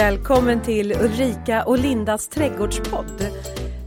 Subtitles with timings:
[0.00, 3.26] Välkommen till Ulrika och Lindas trädgårdspodd.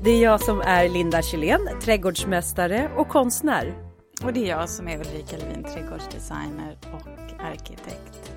[0.03, 3.73] Det är jag som är Linda Kjellén, trädgårdsmästare och konstnär.
[4.23, 7.07] Och det är jag som är Ulrika Levin, trädgårdsdesigner och
[7.41, 8.35] arkitekt.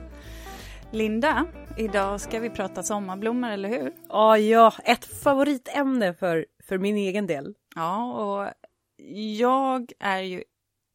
[0.91, 1.47] Linda,
[1.77, 3.93] idag ska vi prata sommarblommor, eller hur?
[4.09, 7.55] Ja, ja, ett favoritämne för, för min egen del.
[7.75, 8.53] Ja, och
[9.39, 10.43] jag är ju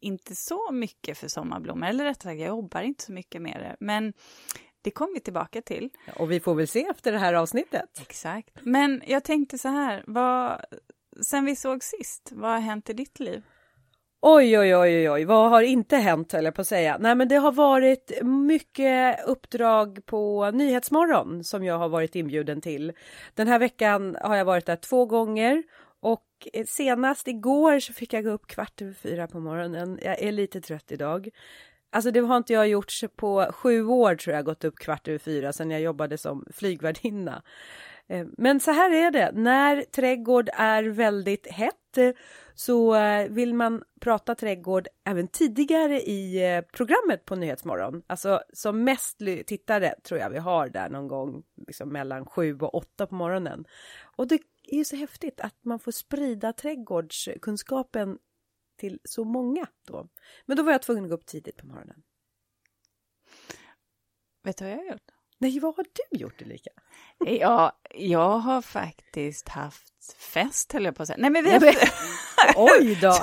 [0.01, 3.75] inte så mycket för sommarblommor, eller rättare sagt, jag jobbar inte så mycket med det.
[3.85, 4.13] Men
[4.81, 5.89] det kommer vi tillbaka till.
[6.15, 8.01] Och vi får väl se efter det här avsnittet.
[8.01, 8.49] Exakt.
[8.61, 10.61] Men jag tänkte så här, vad,
[11.21, 13.43] sen vi såg sist, vad har hänt i ditt liv?
[14.23, 16.97] Oj, oj, oj, oj, vad har inte hänt höll jag på att säga.
[16.99, 22.93] Nej, men det har varit mycket uppdrag på Nyhetsmorgon som jag har varit inbjuden till.
[23.35, 25.63] Den här veckan har jag varit där två gånger
[26.01, 29.99] och senast igår så fick jag gå upp kvart över fyra på morgonen.
[30.01, 31.29] Jag är lite trött idag.
[31.91, 35.19] Alltså det har inte jag gjort på sju år tror jag, gått upp kvart över
[35.19, 37.43] fyra sedan jag jobbade som flygvärdinna.
[38.07, 42.11] Eh, men så här är det, när trädgård är väldigt hett eh,
[42.55, 48.03] så eh, vill man prata trädgård även tidigare i programmet på Nyhetsmorgon.
[48.07, 52.75] Alltså som mest tittare tror jag vi har där någon gång liksom mellan sju och
[52.75, 53.65] åtta på morgonen.
[54.17, 58.17] Och det är ju så häftigt att man får sprida trädgårdskunskapen
[58.81, 60.07] till så många då.
[60.45, 62.03] Men då var jag tvungen att gå upp tidigt på morgonen.
[64.43, 65.11] Vet du vad jag har gjort?
[65.37, 66.71] Nej, vad har du gjort Ulrika?
[67.17, 71.17] Ja, jag har faktiskt haft fest höll jag på att säga.
[71.19, 71.61] Nej men vi har...
[72.55, 73.07] Oj då!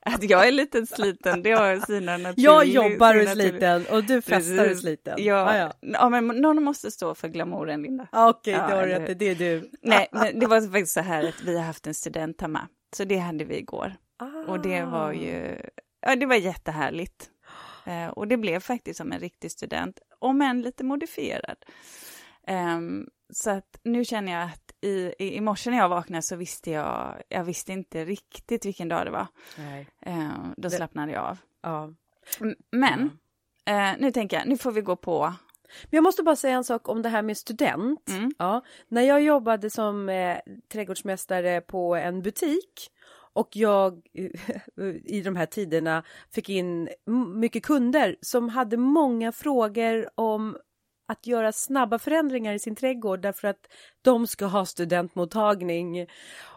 [0.00, 2.50] att jag är lite sliten, det har sina naturliga...
[2.50, 5.14] Jag jobbar och är sliten och du festar och är sliten.
[5.18, 5.72] Ja, ah, ja.
[5.80, 8.08] ja, men någon måste stå för glamouren, Linda.
[8.12, 9.70] Ah, Okej, okay, ja, det har du det är du.
[9.82, 13.04] Nej, men det var faktiskt så här att vi har haft en student hemma, så
[13.04, 13.96] det hade vi igår.
[14.18, 14.44] Ah.
[14.46, 15.60] Och det var ju,
[16.00, 17.30] ja det var jättehärligt.
[17.86, 21.56] Eh, och det blev faktiskt som en riktig student, om än lite modifierad.
[22.46, 22.80] Eh,
[23.32, 26.70] så att nu känner jag att i, i, i morse när jag vaknade så visste
[26.70, 29.26] jag, jag visste inte riktigt vilken dag det var.
[30.02, 31.38] Eh, då slappnade jag av.
[31.62, 31.94] Ja.
[32.70, 33.10] Men,
[33.64, 34.00] mm.
[34.00, 35.34] nu tänker jag, nu får vi gå på
[35.82, 38.08] men jag måste bara säga en sak om det här med student.
[38.08, 38.30] Mm.
[38.38, 40.38] Ja, när jag jobbade som eh,
[40.72, 42.90] trädgårdsmästare på en butik
[43.38, 44.00] och jag
[45.04, 46.88] i de här tiderna fick in
[47.34, 50.56] mycket kunder som hade många frågor om
[51.08, 53.66] att göra snabba förändringar i sin trädgård därför att
[54.02, 56.06] de ska ha studentmottagning.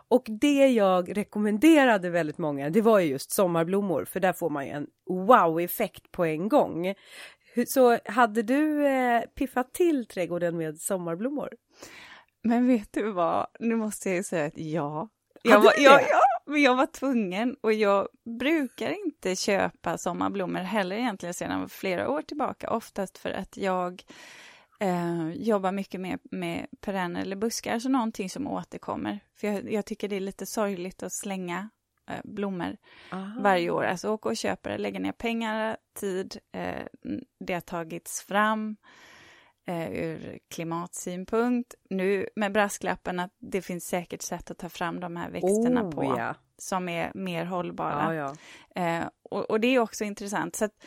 [0.07, 4.71] Och det jag rekommenderade väldigt många, det var just sommarblommor, för där får man ju
[4.71, 6.93] en wow-effekt på en gång.
[7.67, 11.49] Så hade du eh, piffat till trädgården med sommarblommor?
[12.43, 15.09] Men vet du vad, nu måste jag ju säga att ja.
[15.43, 16.21] Jag, var, ja, ja,
[16.51, 18.07] men jag var tvungen och jag
[18.39, 24.03] brukar inte köpa sommarblommor heller egentligen sedan flera år tillbaka, oftast för att jag
[24.79, 29.19] eh, jobbar mycket med, med perenner eller buskar, alltså någonting som återkommer.
[29.35, 31.69] För jag, jag tycker det är lite sorgligt att slänga
[32.09, 32.77] eh, blommor
[33.11, 33.41] Aha.
[33.41, 33.83] varje år.
[33.83, 36.85] Alltså åka och köpa det, lägga ner pengar, tid, eh,
[37.39, 38.75] det har tagits fram
[39.71, 41.75] eh, ur klimatsynpunkt.
[41.89, 45.91] Nu med brasklappen att det finns säkert sätt att ta fram de här växterna oh,
[45.91, 46.35] på ja.
[46.57, 48.15] som är mer hållbara.
[48.15, 48.35] Ja,
[48.75, 48.81] ja.
[48.81, 50.55] Eh, och, och, det är också intressant.
[50.55, 50.85] Så att,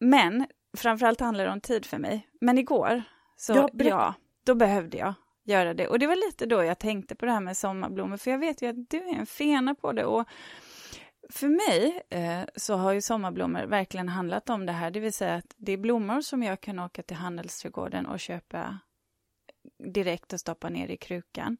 [0.00, 2.28] men framförallt handlar det om tid för mig.
[2.40, 3.02] Men igår,
[3.36, 5.88] så ja, då behövde jag göra det.
[5.88, 8.62] Och det var lite då jag tänkte på det här med sommarblommor, för jag vet
[8.62, 10.04] ju att du är en fena på det.
[10.04, 10.28] Och
[11.28, 15.34] för mig eh, så har ju sommarblommor verkligen handlat om det här, det vill säga
[15.34, 18.78] att det är blommor som jag kan åka till handelsträdgården och köpa
[19.94, 21.56] direkt och stoppa ner i krukan.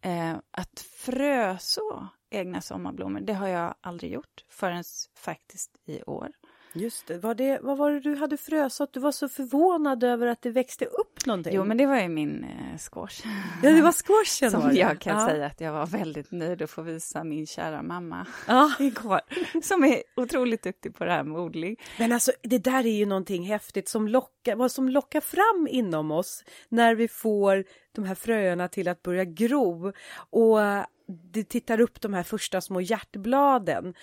[0.00, 6.32] Eh, att fröså egna sommarblommor, det har jag aldrig gjort förrän faktiskt i år.
[6.74, 7.18] Just det.
[7.18, 8.92] Var det, vad var det du hade frösått?
[8.92, 11.54] Du var så förvånad över att det växte upp någonting.
[11.54, 13.26] Jo, men det var ju min eh, squash.
[13.62, 14.78] Ja, det var squashen Som var det.
[14.78, 15.26] jag kan ja.
[15.28, 18.72] säga att jag var väldigt nöjd att få visa min kära mamma ja.
[18.80, 19.20] igår.
[19.62, 21.76] Som är otroligt duktig på det här med odling.
[21.98, 26.10] Men alltså, det där är ju någonting häftigt som lockar, vad som lockar fram inom
[26.10, 27.64] oss när vi får
[27.94, 29.92] de här fröerna till att börja gro.
[30.30, 30.58] Och
[31.12, 33.94] det tittar upp de här första små hjärtbladen.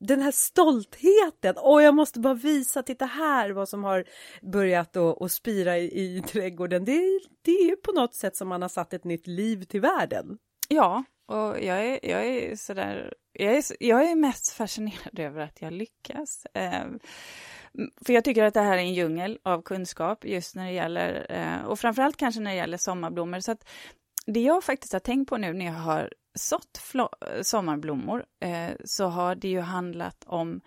[0.00, 4.04] Den här stoltheten, åh jag måste bara visa, titta här vad som har
[4.42, 6.84] börjat att spira i, i trädgården.
[6.84, 10.38] Det, det är på något sätt som man har satt ett nytt liv till världen.
[10.68, 15.62] Ja, och jag är, jag är sådär, jag är, jag är mest fascinerad över att
[15.62, 16.46] jag lyckas.
[16.54, 16.84] Eh,
[18.06, 21.26] för jag tycker att det här är en djungel av kunskap just när det gäller,
[21.28, 23.40] eh, och framförallt kanske när det gäller sommarblommor.
[23.40, 23.68] Så att
[24.26, 26.80] det jag faktiskt har tänkt på nu när jag har sått
[27.42, 30.60] sommarblommor eh, så har det ju handlat om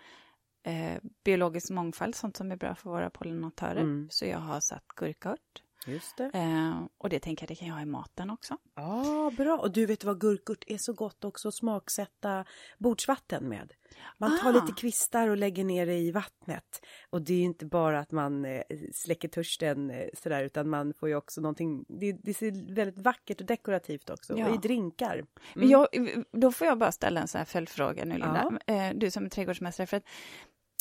[0.62, 3.80] eh, biologisk mångfald, sånt som är bra för våra pollinatörer.
[3.80, 4.08] Mm.
[4.10, 5.62] Så jag har satt gurkört.
[5.86, 6.30] Just det.
[6.34, 8.56] Eh, och det tänker jag, det kan jag ha i maten också.
[8.74, 9.58] Ja, bra.
[9.58, 12.44] Och du vet vad gurkgurt är så gott också att smaksätta
[12.78, 13.72] bordsvatten med.
[14.18, 14.52] Man tar Ah.
[14.52, 16.86] lite kvistar och lägger ner det i vattnet.
[17.10, 18.62] Och det är ju inte bara att man eh,
[18.92, 23.40] släcker törsten eh, sådär utan man får ju också någonting, det, det ser väldigt vackert
[23.40, 24.38] och dekorativt också.
[24.38, 24.48] Ja.
[24.48, 25.24] Och i drinkar.
[25.54, 25.86] Men Jag,
[26.32, 28.58] då får jag bara ställa en sån här följdfråga nu, Linda.
[28.66, 29.86] Eh, du som är trädgårdsmästare.
[29.86, 30.04] För att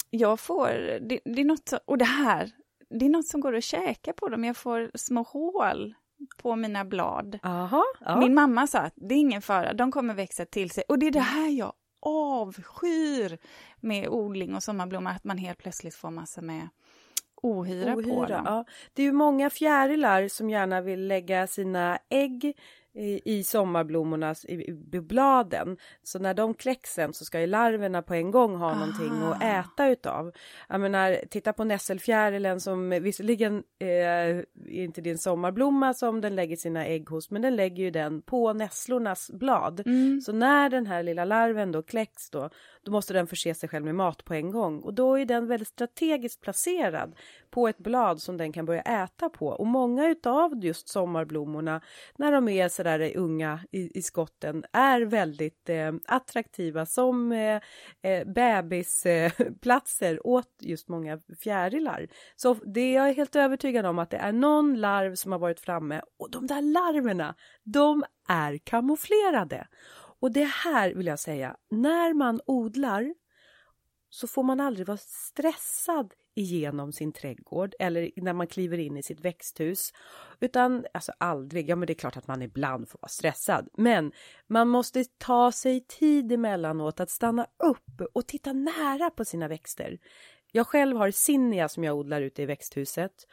[0.10, 0.68] jag får,
[1.02, 2.52] det, det är något, så, och det här,
[2.90, 4.44] det är något som går att käka på dem.
[4.44, 5.94] Jag får små hål
[6.38, 7.40] på mina blad.
[7.44, 8.20] Jaha, ja.
[8.20, 10.84] Min mamma sa att det är ingen fara, de kommer växa till sig.
[10.88, 13.38] Och det är det här jag avskyr
[13.82, 16.70] med odling och sommarblommor, att man helt plötsligt får massa med
[17.42, 18.44] ohyra, på Ohyra, dem.
[18.46, 18.66] ja.
[18.94, 22.58] Det är ju många fjärilar som gärna vill lägga sina ägg
[22.96, 25.78] i, i sommarblommornas i, i bladen.
[26.04, 29.44] Så när de kläcks sen så ska ju larverna på en gång ha någonting att
[29.44, 29.60] Ah.
[29.60, 30.32] äta utav.
[30.70, 36.56] Jag menar, titta på nässelfjärilen som visserligen eh, är inte en sommarblomma som den lägger
[36.56, 39.84] sina ägg hos, men den lägger ju den på nässlornas blad.
[39.86, 40.22] Mm.
[40.22, 42.50] Så när den här lilla larven då kläcks då,
[42.86, 44.80] då måste den förse sig själv med mat på en gång.
[44.80, 47.16] Och då är den väldigt strategiskt placerad
[47.50, 49.48] på ett blad som den kan börja äta på.
[49.48, 51.82] Och många utav just sommarblommorna,
[52.18, 57.62] när de är sådär unga i, i skotten, är väldigt eh, attraktiva som eh,
[58.02, 62.08] eh, bebisplatser åt just många fjärilar.
[62.36, 65.60] Så det är jag helt övertygad om att det är någon larv som har varit
[65.60, 69.68] framme och de där larverna, de är kamouflerade.
[70.26, 73.14] Och det här vill jag säga, när man odlar
[74.10, 79.04] så får man aldrig vara stressad igenom sin trädgård eller när man kliver in i
[79.04, 79.94] sitt växthus.
[80.40, 83.70] Utan, alltså aldrig, ja men det är klart att man ibland får vara stressad.
[83.78, 84.12] Men
[84.48, 90.00] man måste ta sig tid emellanåt att stanna upp och titta nära på sina växter.
[90.52, 93.28] Jag själv har zinnia som jag odlar ute i växthuset.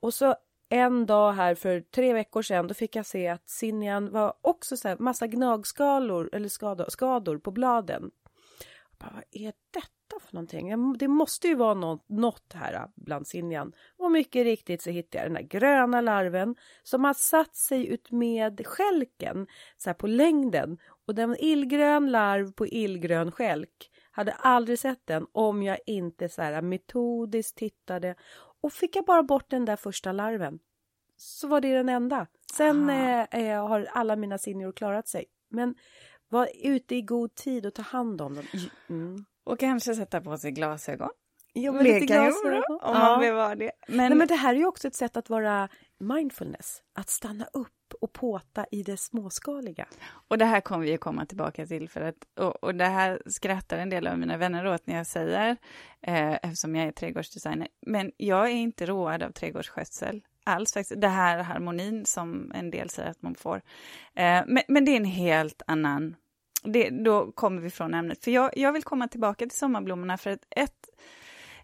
[0.00, 0.36] Och så
[0.72, 4.76] en dag här för tre veckor sedan då fick jag se att zinnian var också
[4.76, 8.10] så här massa gnagskalor eller skador, skador på bladen.
[8.90, 10.98] Jag bara, vad är detta för någonting?
[10.98, 13.72] Det måste ju vara något, något här ah, bland zinnian.
[13.96, 18.10] Och mycket riktigt så hittade jag den där gröna larven som har satt sig ut
[18.10, 19.46] med skälken
[19.76, 20.78] så här på längden.
[21.06, 23.90] Och den var illgrön larv på illgrön skälk.
[24.10, 28.14] Hade aldrig sett den om jag inte så här metodiskt tittade.
[28.62, 30.58] Och fick jag bara bort den där första larven
[31.16, 32.26] så var det den enda.
[32.52, 33.26] Sen Aha.
[33.30, 35.24] eh, eh, har alla mina sinnor klarat sig.
[35.48, 35.74] Men
[36.28, 38.44] var ute i god tid och ta hand om dem.
[38.88, 39.24] Mm.
[39.44, 41.10] Och kanske sätta på sig glasögon.
[41.54, 43.72] Jo, ju vara bra om man vill vara det.
[43.88, 45.68] Men, Nej, men det här är ju också ett sätt att vara
[45.98, 46.82] mindfulness.
[46.94, 49.86] Att stanna upp och påta i det småskaliga.
[50.28, 53.22] Och det här kommer vi att komma tillbaka till för att, och, och det här
[53.26, 55.56] skrattar en del av mina vänner åt när jag säger,
[56.00, 61.00] eh, eftersom jag är trädgårdsdesigner, men jag är inte road av trädgårdsskötsel alls faktiskt.
[61.00, 63.56] Det här harmonin som en del säger att man får.
[64.14, 66.16] Eh, men, men det är en helt annan,
[66.62, 68.24] det, då kommer vi från ämnet.
[68.24, 70.88] För jag, jag vill komma tillbaka till sommarblommorna för att ett,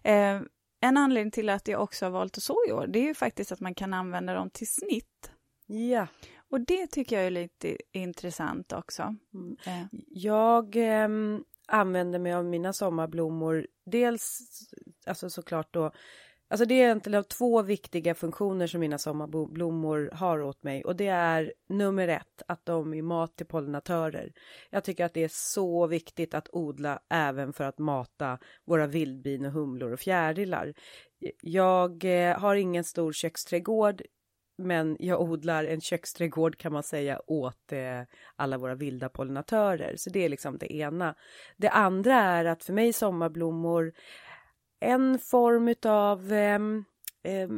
[0.03, 0.41] eh,
[0.81, 3.13] en anledning till att jag också har valt att så i år, det är ju
[3.13, 5.31] faktiskt att man kan använda dem till snitt.
[5.69, 6.07] Ja.
[6.49, 9.15] Och det tycker jag är lite intressant också.
[9.33, 9.57] Mm.
[9.65, 13.67] Eh, Jag ehm, använder mig av mina sommarblommor.
[13.85, 14.39] Dels,
[15.05, 15.91] alltså såklart då,
[16.49, 20.83] alltså det är egentligen två viktiga funktioner som mina sommarblommor har åt mig.
[20.85, 24.33] Och det är nummer ett, att de är mat till pollinatörer.
[24.69, 29.45] Jag tycker att det är så viktigt att odla även för att mata våra vildbin
[29.45, 30.73] och humlor och fjärilar.
[31.41, 34.01] Jag eh, har ingen stor köksträdgård
[34.59, 38.01] men jag odlar en köksträdgård kan man säga åt eh,
[38.35, 39.95] alla våra vilda pollinatörer.
[39.97, 41.15] Så det är liksom det ena.
[41.57, 43.93] Det andra är att för mig sommarblommor
[44.79, 46.59] en form utav eh,
[47.23, 47.49] eh,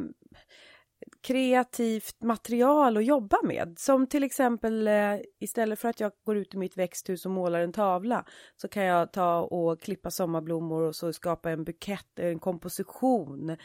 [1.22, 3.74] kreativt material att jobba med.
[3.78, 7.60] Som till exempel eh, istället för att jag går ut i mitt växthus och målar
[7.60, 8.24] en tavla
[8.56, 13.56] så kan jag ta och klippa sommarblommor och så skapa en bukett, en komposition.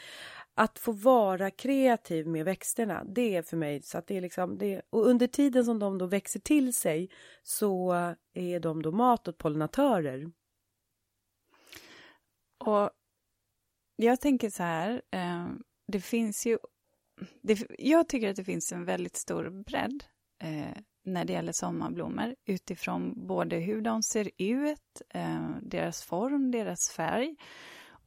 [0.54, 4.58] Att få vara kreativ med växterna, det är för mig så att det är liksom
[4.58, 4.82] det.
[4.90, 7.10] Och under tiden som de då växer till sig
[7.42, 7.92] så
[8.34, 10.30] är de då mat åt pollinatörer.
[12.58, 12.90] Och
[13.96, 15.48] jag tänker så här, eh,
[15.86, 16.58] det finns ju...
[17.42, 20.04] Det, jag tycker att det finns en väldigt stor bredd
[20.42, 26.90] eh, när det gäller sommarblommor utifrån både hur de ser ut, eh, deras form, deras
[26.90, 27.36] färg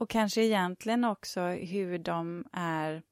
[0.02, 3.04] och kanske egentligen också hur de är,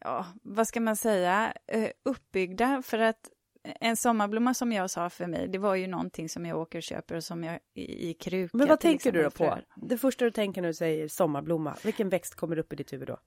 [0.00, 2.82] ja, vad ska man säga, eh, uppbyggda.
[2.82, 3.30] För att
[3.62, 6.82] en sommarblomma som jag sa för mig, det var ju någonting som jag åker och
[6.82, 8.56] köper och som jag i, i kruka.
[8.56, 9.58] Men vad tänker du då på?
[9.76, 13.08] Det första du tänker när du säger sommarblomma, vilken växt kommer upp i ditt huvud
[13.08, 13.18] då?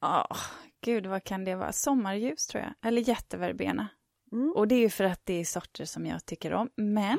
[0.00, 0.28] Ja,
[0.80, 1.72] gud vad kan det vara?
[1.72, 3.88] Sommarljus tror jag, eller jätteverbena.
[4.32, 4.52] Mm.
[4.56, 6.70] Och det är ju för att det är sorter som jag tycker om.
[6.76, 7.18] Men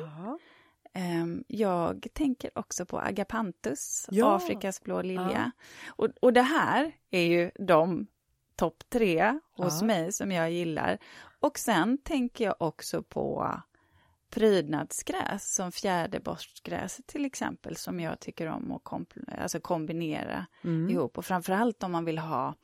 [0.94, 4.36] ehm, jag tänker också på agapanthus, Ja.
[4.36, 5.52] Afrikas blå lilja.
[5.86, 8.06] Och, och det här är ju de
[8.56, 9.86] topp tre hos Ja.
[9.86, 10.98] mig som jag gillar.
[11.40, 13.60] Och sen tänker jag också på
[14.32, 20.90] prydnadsgräs som fjäderborstgräs till exempel som jag tycker om att komp- alltså kombinera Mm.
[20.90, 22.54] ihop och framförallt om man vill ha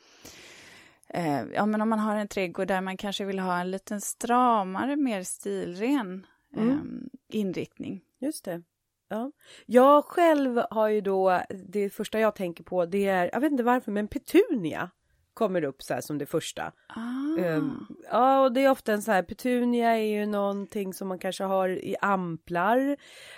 [1.08, 4.00] eh, ja men om man har en trädgård där man kanske vill ha en liten
[4.00, 6.70] stramare, mer stilren Mm.
[6.70, 8.00] eh, inriktning.
[8.18, 8.62] Just det.
[9.08, 9.32] Ja.
[9.66, 13.62] Jag själv har ju då, det första jag tänker på det är, jag vet inte
[13.64, 14.90] varför, men petunia
[15.38, 16.72] kommer upp så här som det första.
[16.86, 17.40] Ah.
[17.40, 21.18] Ehm, ja, och det är ofta en så här, petunia är ju någonting som man
[21.18, 22.96] kanske har i amplar.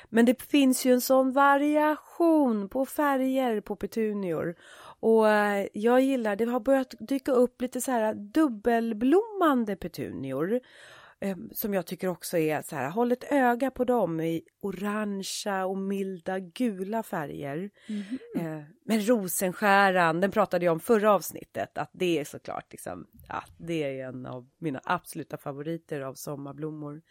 [0.09, 4.55] Men det finns ju en sån variation på färger på petunior.
[5.01, 10.61] Och eh, jag gillar, det har börjat dyka upp lite så här dubbelblommande petunior.
[11.21, 15.67] Eh, Som jag tycker också är så här, håll ett öga på dem i orangea
[15.67, 17.71] och milda gula färger.
[18.37, 23.43] Eh, Men rosenskäran, den pratade jag om förra avsnittet, att det är såklart liksom, ja,
[23.59, 27.03] det är en av mina absoluta favoriter av sommarblommor.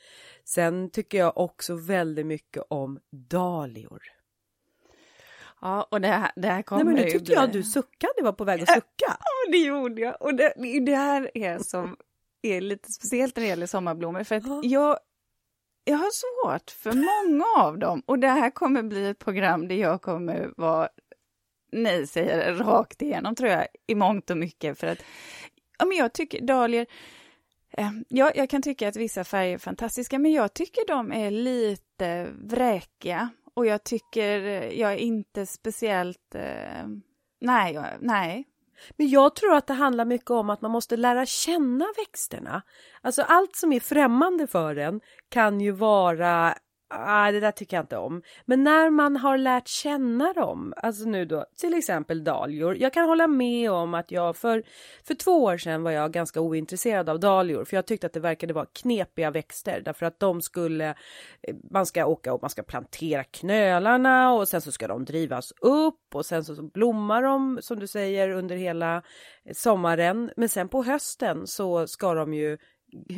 [0.44, 4.02] Sen tycker jag också väldigt mycket om dahlior.
[5.62, 7.64] Ja, och det här, det här kommer Nej men nu tyckte bli- jag att du
[7.64, 8.86] suckade, var på väg att sucka.
[9.46, 10.22] Ja, det gjorde jag.
[10.22, 10.54] Och det,
[10.86, 11.98] det här är som
[12.42, 14.24] är lite speciellt när det gäller sommarblommor.
[14.24, 14.60] För att Ja.
[14.64, 14.98] jag,
[15.84, 18.04] jag har svårt för många av dem.
[18.06, 20.90] Och det här kommer bli ett program där jag kommer vara
[21.72, 24.80] nej säger rakt igenom tror jag i mångt och mycket.
[24.80, 24.98] För att
[25.80, 26.86] ja, men jag tycker dahlior
[27.78, 31.32] eh, Ja, jag kan tycka att vissa färger är fantastiska, men jag tycker de är
[31.32, 33.30] lite vräkiga.
[33.54, 36.36] Och jag tycker eh, jag är inte speciellt...
[36.36, 36.88] Eh,
[37.42, 38.46] nej, jag, nej,
[38.98, 42.62] men jag tror att det handlar mycket om att man måste lära känna växterna.
[43.02, 46.56] Alltså allt som är främmande för en kan ju vara
[46.92, 48.22] Ah, det där tycker jag inte om.
[48.46, 52.76] Men när man har lärt känna dem, alltså nu då till exempel dahlior.
[52.78, 54.64] Jag kan hålla med om att jag för,
[55.04, 58.20] för två år sedan var jag ganska ointresserad av dahlior för jag tyckte att det
[58.20, 60.90] verkade vara knepiga växter därför att de skulle,
[61.42, 65.54] eh, man ska åka och man ska plantera knölarna och sen så ska de drivas
[65.62, 69.04] upp och sen så så blommar de som du säger under hela
[69.54, 70.32] sommaren.
[70.38, 72.58] Men sen på hösten så ska de ju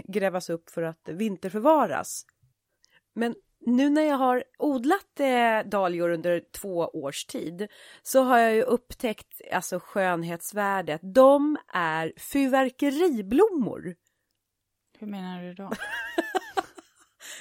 [0.08, 2.26] grävas upp för att vinterförvaras.
[3.14, 7.68] Men nu när jag har odlat eh, dahlior under två års tid
[8.04, 11.02] så har jag ju upptäckt alltså skönhetsvärdet.
[11.04, 13.96] De är fyrverkeriblommor.
[15.00, 15.72] hur menar du då?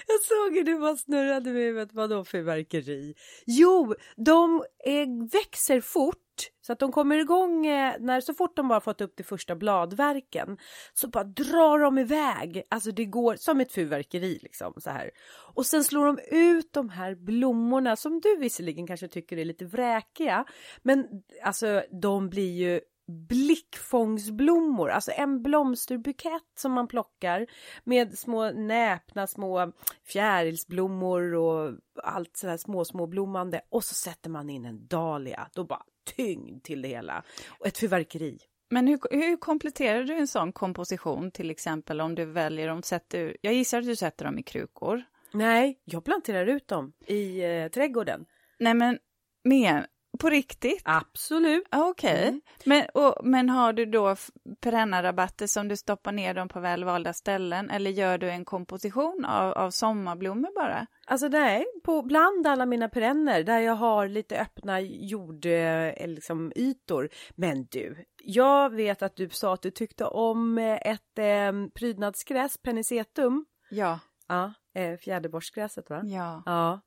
[0.07, 1.93] Jag såg hur du bara snurrade med huvudet.
[1.93, 3.15] Vadå fyrverkeri?
[3.47, 6.17] Jo, de eh, växer fort
[6.61, 9.57] så att de kommer igång eh, när så fort de bara fått upp de första
[9.57, 10.59] bladverken
[10.93, 12.63] så bara drar de iväg.
[12.71, 15.11] Alltså det går som ett fyrverkeri liksom så här.
[15.55, 19.65] Och sen slår de ut de här blommorna som du visserligen kanske tycker är lite
[19.65, 20.45] vräkiga.
[20.83, 21.07] Men
[21.43, 22.81] alltså de blir ju
[23.11, 27.47] blickfångsblommor, alltså en blomsterbukett som man plockar
[27.85, 29.73] med små näpna små
[30.05, 35.65] fjärilsblommor och allt sådär små små blommande och så sätter man in en dahlia, då
[35.65, 37.25] bara tyngd till det hela
[37.59, 38.39] och ett fyrverkeri.
[38.71, 43.37] Men hur, hur kompletterar du en sån komposition till exempel om du väljer om sätter,
[43.41, 45.03] jag gissar att du sätter dem i krukor?
[45.33, 48.27] Nej, jag planterar ut dem i eh, trädgården.
[48.59, 48.99] Nej men,
[49.45, 49.85] men
[50.21, 50.83] på riktigt?
[50.85, 51.65] Absolut.
[51.71, 52.41] Ah, Okej, Mm.
[52.65, 54.17] men, och, men har du då
[54.61, 59.53] perennarabatter som du stoppar ner dem på välvalda ställen eller gör du en komposition av,
[59.53, 60.87] av sommarblommor bara?
[61.07, 66.53] Alltså nej, på bland alla mina perenner där jag har lite öppna jord, eh, liksom
[66.57, 67.09] ytor.
[67.35, 72.59] Men du, jag vet att du sa att du tyckte om eh, ett eh, prydnadsgräs,
[72.63, 73.45] penicetum.
[73.71, 73.99] Ja.
[74.29, 76.01] Ja, eh, fjäderborstgräset va?
[76.05, 76.43] Ja.
[76.47, 76.81] Ja.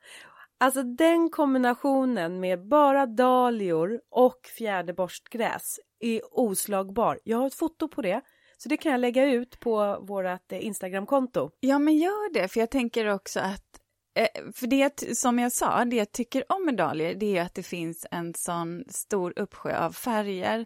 [0.60, 7.20] Alltså den kombinationen med bara dahlior och fjäderborstgräs är oslagbar.
[7.24, 8.22] Jag har ett foto på det.
[8.58, 11.50] Så det kan jag lägga ut på vårt eh, Instagramkonto.
[11.60, 13.80] Ja, men gör det, för jag tänker också att
[14.16, 17.56] eh, för det som jag sa, det jag tycker om med dahlior, det är att
[17.56, 20.66] det finns en sån stor uppsjö av färger.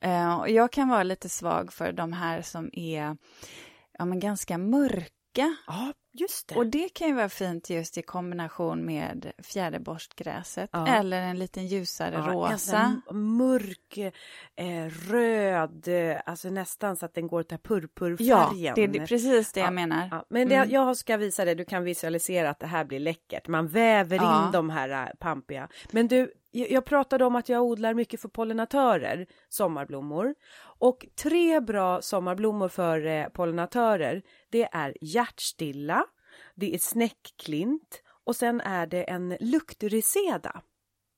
[0.00, 3.16] Eh, och jag kan vara lite svag för de här som är
[3.98, 5.56] ja, men ganska mörka.
[5.66, 6.54] Ja, just det.
[6.54, 10.86] Och det kan ju vara fint just i kombination med fjäderborstgräset Ja.
[10.86, 13.00] eller en liten ljusare Ja, rosa.
[13.12, 13.98] mörk,
[14.56, 18.74] eh, röd, eh, alltså nästan så att den går det här Ja, purpurfärgen.
[18.74, 20.24] det är precis det Ja, jag menar.
[20.28, 20.70] Men det, Mm.
[20.70, 23.48] jag ska visa det, du kan visualisera att det här blir läckert.
[23.48, 24.16] Man väver
[24.46, 25.68] in de här äh, pampiga.
[25.90, 30.34] Men du, jag pratade om att jag odlar mycket för pollinatörer, sommarblommor.
[30.78, 36.04] Och tre bra sommarblommor för eh, pollinatörer, det är hjärtstilla,
[36.54, 40.62] det är snäckklint och sen är det en luktreseda.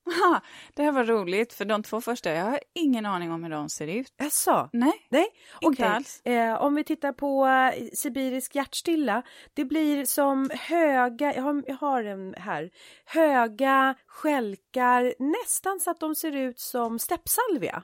[0.06, 0.40] Ha,
[0.74, 3.68] det här var roligt, för de två första, jag har ingen aning om hur de
[3.68, 4.14] ser ut.
[4.18, 4.68] Jaså?
[4.72, 5.26] Nej, Nej?
[5.60, 5.94] inte Okej.
[5.94, 6.20] alls.
[6.24, 9.22] Eh, om vi tittar på eh, sibirisk hjärtstilla,
[9.54, 12.70] det blir som höga, jag har, jag har en här,
[13.04, 17.82] höga skälkar, nästan så att de ser ut som steppsalvia.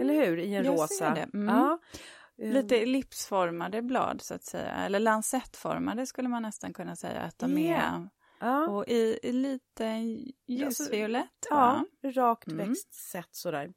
[0.00, 0.38] Eller hur?
[0.38, 1.16] I en jag rosa.
[1.34, 1.48] Mm.
[1.48, 1.78] Ja.
[2.38, 7.58] Lite ellipsformade blad så att säga, eller lansettformade skulle man nästan kunna säga att de
[7.58, 7.76] Ja.
[7.76, 8.08] är.
[8.44, 8.66] Ja.
[8.66, 9.84] Och i, i lite
[10.46, 12.10] ljusviolett Ja, va?
[12.10, 12.68] rakt Mm.
[12.68, 13.72] växtsätt sådär.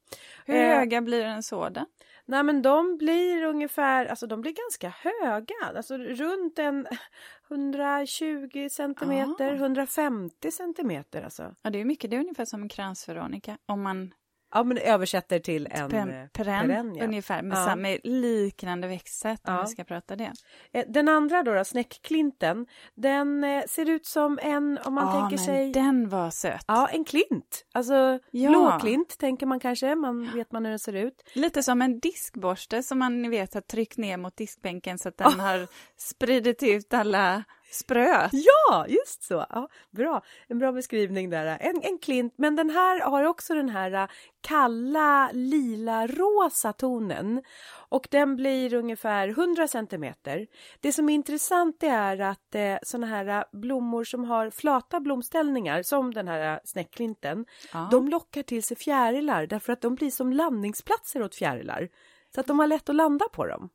[0.46, 1.86] Hur Eh, höga blir en sådan?
[2.26, 6.88] Nej men de blir ungefär, alltså de blir ganska höga, alltså runt en
[7.50, 9.56] 120 centimeter, Ah.
[9.56, 11.56] 150 centimeter alltså.
[11.62, 14.14] Ja, det är mycket, det är ungefär som en kransveronika om man
[14.54, 17.66] Ja men översätter till en per, eh, perenn, perenn, ungefär med, Ja.
[17.66, 19.62] samma, liknande växtsätt om Ja.
[19.62, 20.32] vi ska prata det.
[20.74, 25.12] Eh, Den andra då, då snäckklinten, den eh, ser ut som en, om man Ja,
[25.12, 26.64] tänker men sig, den var söt.
[26.68, 28.50] ja en klint, alltså Ja.
[28.50, 31.30] blåklint tänker man kanske, man vet man hur den ser ut.
[31.34, 35.18] Lite som en diskborste som man ni vet har tryckt ner mot diskbänken så att
[35.18, 38.30] den har spridit ut alla spröt.
[38.34, 39.46] Ja, just så!
[39.50, 41.46] Ja, bra, en bra beskrivning där.
[41.62, 44.08] En, en klint, men den här har också den här eh,
[44.42, 47.44] kalla lila-rosa tonen
[47.90, 50.48] och den blir ungefär 100 centimeter.
[50.80, 55.00] Det som är intressant det är att eh, såna här eh, blommor som har flata
[55.00, 57.88] blomställningar som den här snäckklinten, Ja.
[57.92, 61.90] de lockar till sig fjärilar därför att de blir som landningsplatser åt fjärilar.
[62.36, 63.70] Så att de har lätt att landa på dem.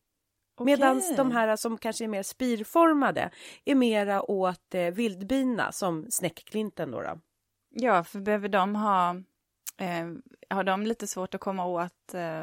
[0.64, 1.16] Medan Okej.
[1.16, 3.31] de här som kanske är mer spirformade
[3.64, 7.02] är mera åt eh, vildbina som snäckklinten då.
[7.02, 7.19] då.
[7.71, 9.11] Ja, för behöver de ha,
[9.78, 10.11] eh,
[10.50, 12.42] har de lite svårt att komma åt eh,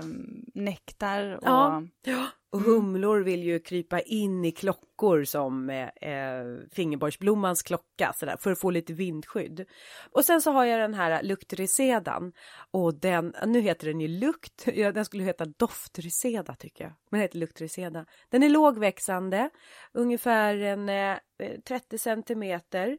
[0.53, 1.83] nektar och...
[2.03, 2.27] Ja.
[2.51, 8.51] Och humlor vill ju krypa in i klockor som eh, eh fingerborgsblommans klocka sådär, för
[8.51, 9.65] att få lite vindskydd.
[10.11, 12.33] Och sen så har jag den här luktresedan
[12.71, 17.19] och den, nu heter den ju lukt, ja, den skulle heta doftreseda tycker jag, men
[17.19, 18.05] den heter luktreseda.
[18.29, 19.49] Den är lågväxande,
[19.93, 22.97] ungefär en eh, eh 30 centimeter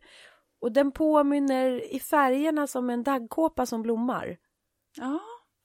[0.60, 4.36] och den påminner i färgerna som en daggkåpa som blommar.
[4.96, 5.20] Ja,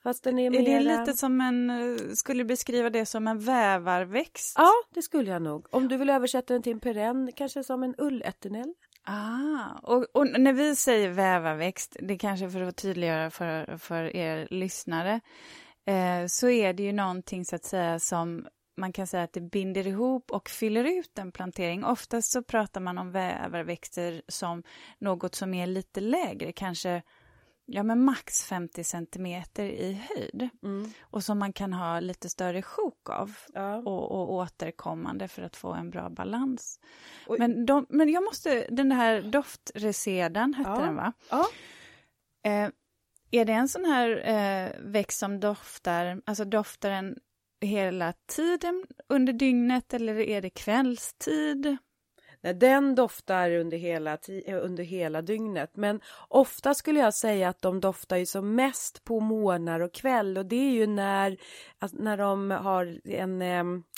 [0.06, 1.00] Fast den är, är det mera...
[1.00, 4.54] lite som en, eh, skulle du beskriva det som en vävarväxt?
[4.58, 5.68] Ja, det skulle jag nog.
[5.72, 8.74] Om du vill översätta den till en perenn, kanske som en ulleternell.
[9.04, 14.48] Ah, och, och när vi säger vävarväxt, det kanske för att tydliggöra för, för er
[14.52, 15.22] lyssnare,
[15.86, 19.42] eh, så är det ju någonting så att säga som man kan säga att det
[19.42, 21.86] binder ihop och fyller ut en plantering.
[21.86, 24.64] Oftast så pratar man om vävarväxter som
[25.00, 27.02] något som är lite lägre, kanske
[27.66, 30.50] ja, men max 50 centimeter i höjd
[31.02, 33.76] och som man kan ha lite större sjok av Ja.
[33.78, 36.80] och, och återkommande för att få en bra balans.
[37.28, 40.80] Och- Men, de, men jag måste, den här doftresedan hette Ja.
[40.86, 41.14] den va?
[41.30, 41.46] Ja.
[42.46, 42.70] Eh,
[43.32, 47.16] är det en sån här eh, växt som doftar, alltså doftar den
[47.62, 51.78] hela tiden under dygnet eller är det kvällstid?
[52.54, 57.80] Den doftar under hela, eh, under hela dygnet men ofta skulle jag säga att de
[57.80, 61.38] doftar ju som mest på morgnar och kväll och det är ju när,
[61.80, 63.42] alltså, när de har en,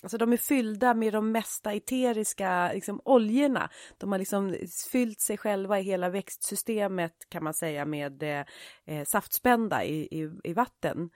[0.04, 3.70] alltså de är fyllda med de mesta eteriska liksom, oljorna.
[3.98, 4.56] De har liksom
[4.92, 8.46] fyllt sig själva i hela växtsystemet kan man säga med eh,
[8.86, 11.10] eh, saftspända i, i, i vatten.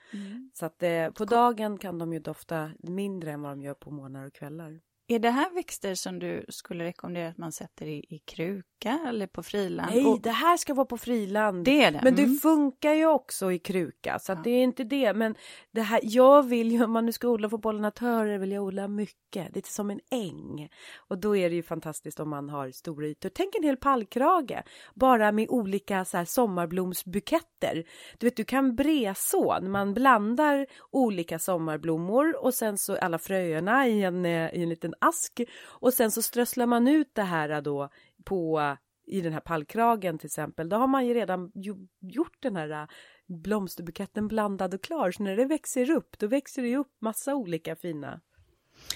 [0.54, 3.91] Så att eh, på dagen kan de ju dofta mindre än vad de gör på
[3.91, 4.80] morgnar och kvällar.
[5.12, 9.28] Är det här växter som du skulle rekommendera att man sätter i, i kruka eller
[9.28, 9.91] på friland?
[9.95, 11.65] Nej, Och- det här ska vara på friland.
[11.65, 12.00] Det är det?
[12.04, 12.36] Men det Mm.
[12.38, 15.13] funkar ju också i kruka, så att det är inte det.
[15.13, 15.36] Men
[15.71, 18.88] det här, jag vill ju, om man nu ska odla för pollinatörer, vill jag odla
[18.88, 19.54] mycket.
[19.54, 20.69] Det är som en äng.
[20.97, 23.30] Och då är det ju fantastiskt om man har stora ytor.
[23.30, 24.63] Tänk en hel pallkrage,
[24.95, 27.84] bara med olika så här sommarblomsbuketter.
[28.19, 33.88] Du vet, du kan breså, när man blandar olika sommarblommor och sen så alla fröerna
[33.88, 35.41] i en, eh, i en liten ask.
[35.63, 37.89] Och sen så strösslar man ut det här då
[38.23, 38.61] på
[39.05, 42.69] i den här pallkragen till exempel, då har man ju redan ju, gjort den här
[42.69, 42.87] äh,
[43.27, 45.11] blomsterbuketten blandad och klar.
[45.11, 48.21] Så när det växer upp, då växer det ju upp massa olika fina.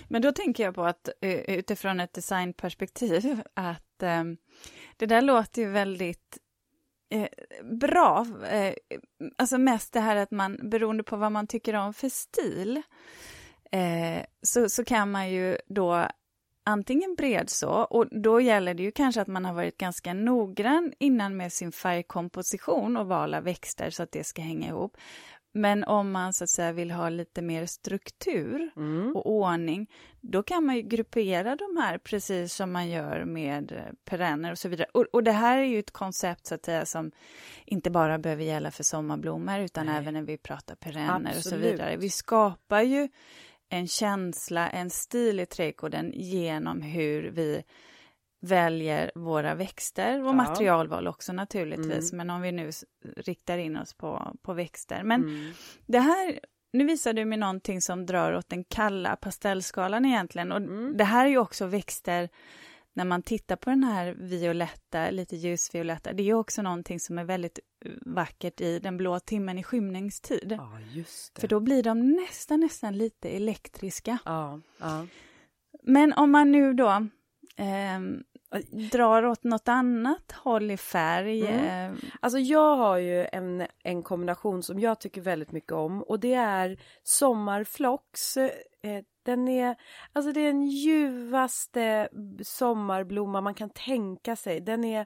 [0.07, 4.23] Men då tänker jag på att eh, utifrån ett designperspektiv att eh,
[4.97, 6.37] det där låter ju väldigt
[7.09, 7.29] eh,
[7.63, 8.27] bra.
[8.49, 8.73] Eh,
[9.37, 12.81] alltså mest det här att man, beroende på vad man tycker om för stil,
[13.75, 16.07] eh, så, så kan man ju då
[16.65, 21.37] antingen bredså, och då gäller det ju kanske att man har varit ganska noggrann innan
[21.37, 24.97] med sin färgkomposition och val av växter så att det ska hänga ihop.
[25.57, 29.15] Men om man så att säga vill ha lite mer struktur mm.
[29.15, 29.87] och ordning,
[30.21, 34.69] då kan man ju gruppera de här precis som man gör med perenner och så
[34.69, 34.87] vidare.
[34.93, 37.11] Och, och det här är ju ett koncept så att säga som
[37.65, 39.97] inte bara behöver gälla för sommarblommor utan Nej.
[39.97, 41.37] även när vi pratar perenner Absolut.
[41.37, 41.97] och så vidare.
[41.97, 43.09] Vi skapar ju
[43.69, 47.63] en känsla, en stil i trädgården genom hur vi
[48.41, 50.33] väljer våra växter och ja.
[50.33, 52.27] materialval också naturligtvis, mm.
[52.27, 52.71] men om vi nu
[53.17, 55.03] riktar in oss på, på växter.
[55.03, 55.51] Men mm.
[55.85, 56.39] det här,
[56.73, 60.97] nu visar du mig någonting som drar åt den kalla pastellskalan egentligen och mm.
[60.97, 62.29] det här är ju också växter
[62.95, 67.23] när man tittar på den här violetta, lite ljusvioletta, det är också någonting som är
[67.23, 70.55] väldigt eh, vackert i den blå timmen i skymningstid.
[70.57, 70.79] Ja.
[71.39, 74.17] För då blir de nästan, nästan lite elektriska.
[74.25, 75.07] Ja, ja.
[75.83, 77.07] Men om man nu då
[77.57, 77.99] eh,
[78.91, 81.47] drar åt något annat håll i färg?
[81.47, 81.91] Mm.
[81.91, 86.19] Eh, alltså jag har ju en, en kombination som jag tycker väldigt mycket om och
[86.19, 88.37] det är sommarflox.
[88.37, 88.51] Eh,
[89.25, 89.75] den är,
[90.13, 92.09] alltså det är den ljuvaste
[92.43, 94.61] sommarblomma man kan tänka sig.
[94.61, 95.05] Den är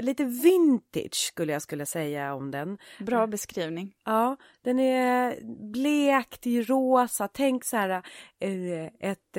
[0.00, 2.78] lite vintage skulle jag skulle säga om den.
[2.98, 3.94] Bra beskrivning.
[4.04, 5.38] Ja, den är
[5.72, 7.28] blekt i rosa.
[7.28, 7.90] Tänk så här
[8.40, 9.36] eh, ett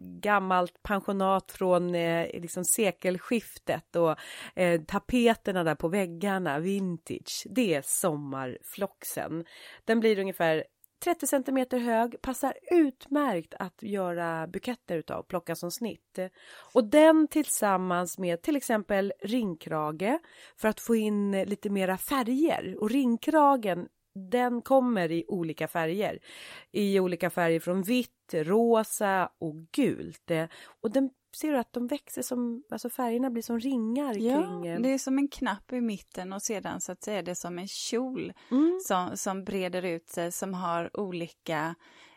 [0.00, 4.16] gammalt pensionat från eh, liksom sekelskiftet och
[4.54, 7.46] eh, tapeterna där på väggarna, vintage.
[7.50, 9.44] Det är sommarfloxen.
[9.84, 10.64] Den blir ungefär
[11.04, 16.18] 30 centimeter hög, passar utmärkt att göra buketter utav, plocka som snitt.
[16.74, 20.18] Och den tillsammans med till exempel ringkrage
[20.56, 22.76] för att få in lite mera färger.
[22.80, 26.18] Och ringkragen den kommer i olika färger.
[26.72, 30.30] I olika färger från vitt, rosa och gult.
[30.80, 34.64] Och den ser du att de växer som, alltså färgerna blir som ringar ja, kring.
[34.64, 37.58] Ja, det är som en knapp i mitten och sedan så att säga det som
[37.58, 38.80] en kjol mm.
[38.86, 41.74] som, som breder ut sig som har olika,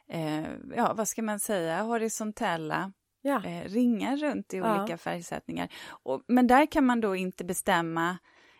[0.10, 3.46] eh, ja vad ska man säga, horisontella ja.
[3.46, 4.98] eh, ringar runt i olika ja.
[4.98, 5.70] färgsättningar.
[5.90, 8.18] Och, men där kan man då inte bestämma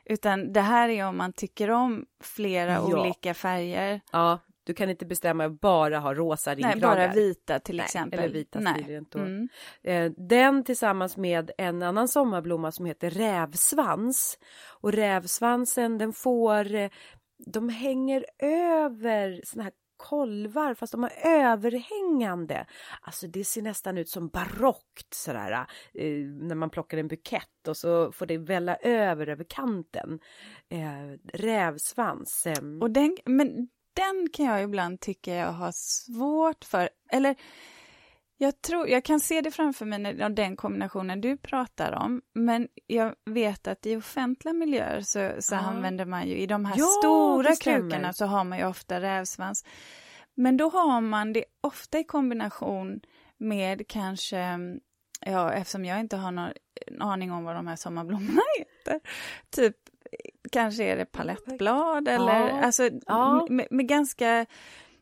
[0.10, 3.02] utan det här är om man tycker om flera ja.
[3.02, 4.02] olika färger.
[4.12, 6.96] Ja, du kan inte bestämma bara ha rosa ringkragar.
[6.96, 8.20] Nej, bara vita till Nej, exempel.
[8.20, 8.60] Eller vita.
[9.12, 9.20] Då.
[9.20, 9.50] Mm.
[9.84, 14.40] Eh, den tillsammans med en annan sommarblomma som heter rävsvans.
[14.82, 16.90] Och rävsvansen den får, eh,
[17.46, 22.66] de hänger över såna här kolvar fast de är överhängande.
[23.02, 25.52] Alltså det ser nästan ut som barockt sådär
[25.94, 30.20] eh, när man plockar en bukett och så får det välla över över kanten.
[30.70, 32.48] Eh, rävsvans.
[32.48, 32.64] Eh.
[32.82, 37.36] Och den, men den kan jag ibland tycka jag har svårt för, eller
[38.38, 42.68] jag, tror, jag kan se det framför mig, när, den kombinationen du pratar om, men
[42.88, 45.60] jag vet att i offentliga miljöer så, så ah.
[45.60, 49.66] använder man ju, i de här ja, stora krukorna så har man ju ofta rävsvans.
[50.36, 53.00] Men då har man det ofta i kombination
[53.38, 54.60] med kanske,
[55.26, 56.52] ja eftersom jag inte har någon
[57.00, 59.00] aning om vad de här sommarblommorna heter,
[59.50, 59.76] typ
[60.52, 62.62] kanske är det palettblad eller ja.
[62.62, 63.48] alltså ja.
[63.50, 64.46] Med, med, ganska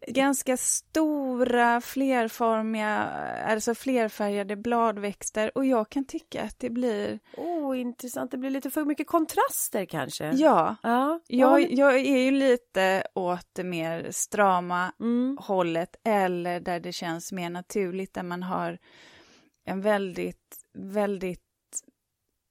[0.07, 3.03] ganska stora flerformiga,
[3.47, 7.19] alltså flerfärgade bladväxter och jag kan tycka att det blir...
[7.37, 10.31] Oh, intressant, det blir lite för mycket kontraster kanske?
[10.31, 11.19] Ja, ja.
[11.27, 15.37] Jag, jag är ju lite åt det mer strama mm.
[15.41, 18.77] hållet eller där det känns mer naturligt, där man har
[19.65, 21.44] en väldigt, väldigt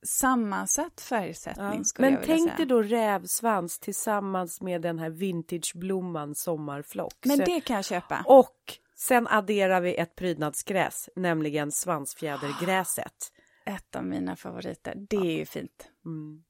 [0.04, 1.84] sammansatt färgsättning ja.
[1.84, 7.16] skulle Men jag vilja tänk dig då rävsvans tillsammans med den här vintageblomman sommarflox.
[7.24, 8.22] Men det kan jag köpa.
[8.26, 13.32] Och sen adderar vi ett prydnadsgräs, nämligen svansfjädergräset.
[13.66, 15.88] Ett av mina favoriter, det är ju fint.
[16.04, 16.42] Mm.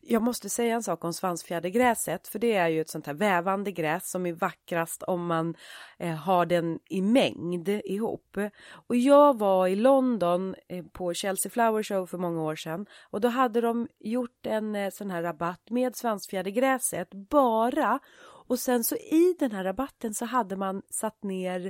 [0.00, 3.72] Jag måste säga en sak om svansfjädergräset, för det är ju ett sånt här vävande
[3.72, 5.54] gräs som är vackrast om man
[5.98, 8.38] eh, har den i mängd ihop.
[8.86, 13.20] Och jag var i London eh, på Chelsea Flower Show för många år sedan och
[13.20, 18.00] då hade de gjort en eh, sån här rabatt med svansfjädergräset bara
[18.48, 21.66] och sen så i den här rabatten så hade man satt ner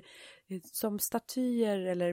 [0.48, 2.10] eh, som statyer eller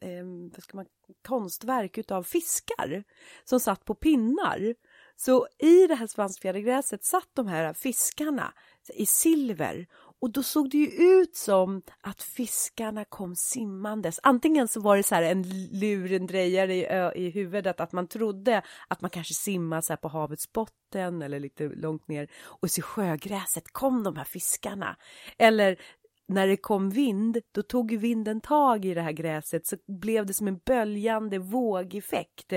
[0.00, 0.86] eh, vad ska man,
[1.22, 3.04] konstverk utav fiskar
[3.44, 4.74] som satt på pinnar.
[5.16, 8.52] Så i det här svansfjädergräset satt de här fiskarna
[8.94, 9.86] i silver
[10.20, 14.20] och då såg det ju ut som att fiskarna kom simmandes.
[14.22, 16.86] Antingen så var det så här en lurendrejare i,
[17.26, 21.40] i huvudet att man trodde att man kanske simmar så här på havets botten eller
[21.40, 24.96] lite långt ner och så i sjögräset kom de här fiskarna.
[25.38, 25.78] Eller
[26.28, 30.34] när det kom vind, då tog vinden tag i det här gräset så blev det
[30.34, 32.52] som en böljande vågeffekt.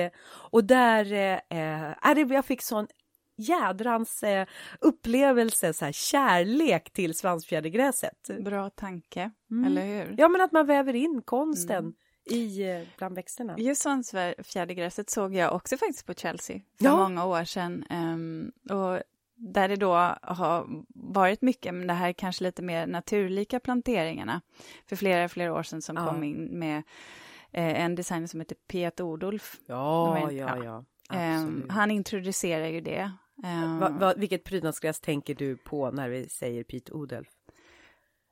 [0.52, 1.14] Och där,
[1.50, 2.88] eh, äh, jag fick sån
[3.40, 4.48] jädrans eh,
[4.82, 8.30] upplevelse, så här, kärlek till svansfjädergräset.
[8.40, 9.66] Bra tanke, mm.
[9.66, 10.16] eller hur?
[10.18, 11.94] Ja, men att man väver in konsten mm.
[12.26, 13.56] i eh, bland växterna.
[13.58, 16.98] Just svansfjädergräset såg jag också faktiskt på Chelsea för ja.
[16.98, 17.84] många år sedan.
[17.90, 19.02] Um, och
[19.40, 24.42] där det då har varit mycket, men det här är kanske lite mer naturlika planteringarna.
[24.86, 26.08] För flera, flera år sedan som ja.
[26.08, 26.78] kom in med
[27.52, 29.60] eh, en designer som heter Piet Odolf.
[29.66, 30.84] Ja, ja, ja.
[31.14, 33.12] Um, han introducerar ju det.
[33.44, 37.30] Um, va, va, vilket prydnadsgräs tänker du på när vi säger Piet Odolf?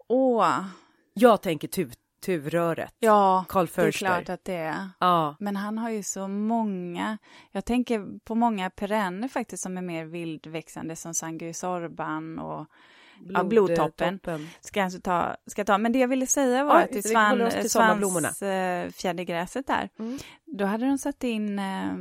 [0.07, 0.65] Åh!
[1.13, 2.93] Jag tänker tuv, tuvröret.
[2.99, 4.89] Ja, Carl det är klart att det är.
[4.99, 5.35] Ja.
[5.39, 7.17] Men han har ju så många.
[7.51, 12.67] Jag tänker på många perenner faktiskt som är mer vildväxande som Sanguisorban och
[13.19, 14.19] Blod, ja, blodtoppen.
[14.19, 14.47] Toppen.
[14.61, 15.77] Ska jag ta, ska ta.
[15.77, 20.19] Men det jag ville säga var ja, att i svan, svansfjädergräset där, mm.
[20.45, 21.93] då hade de satt in eh,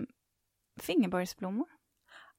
[0.80, 1.66] fingerborgsblommor.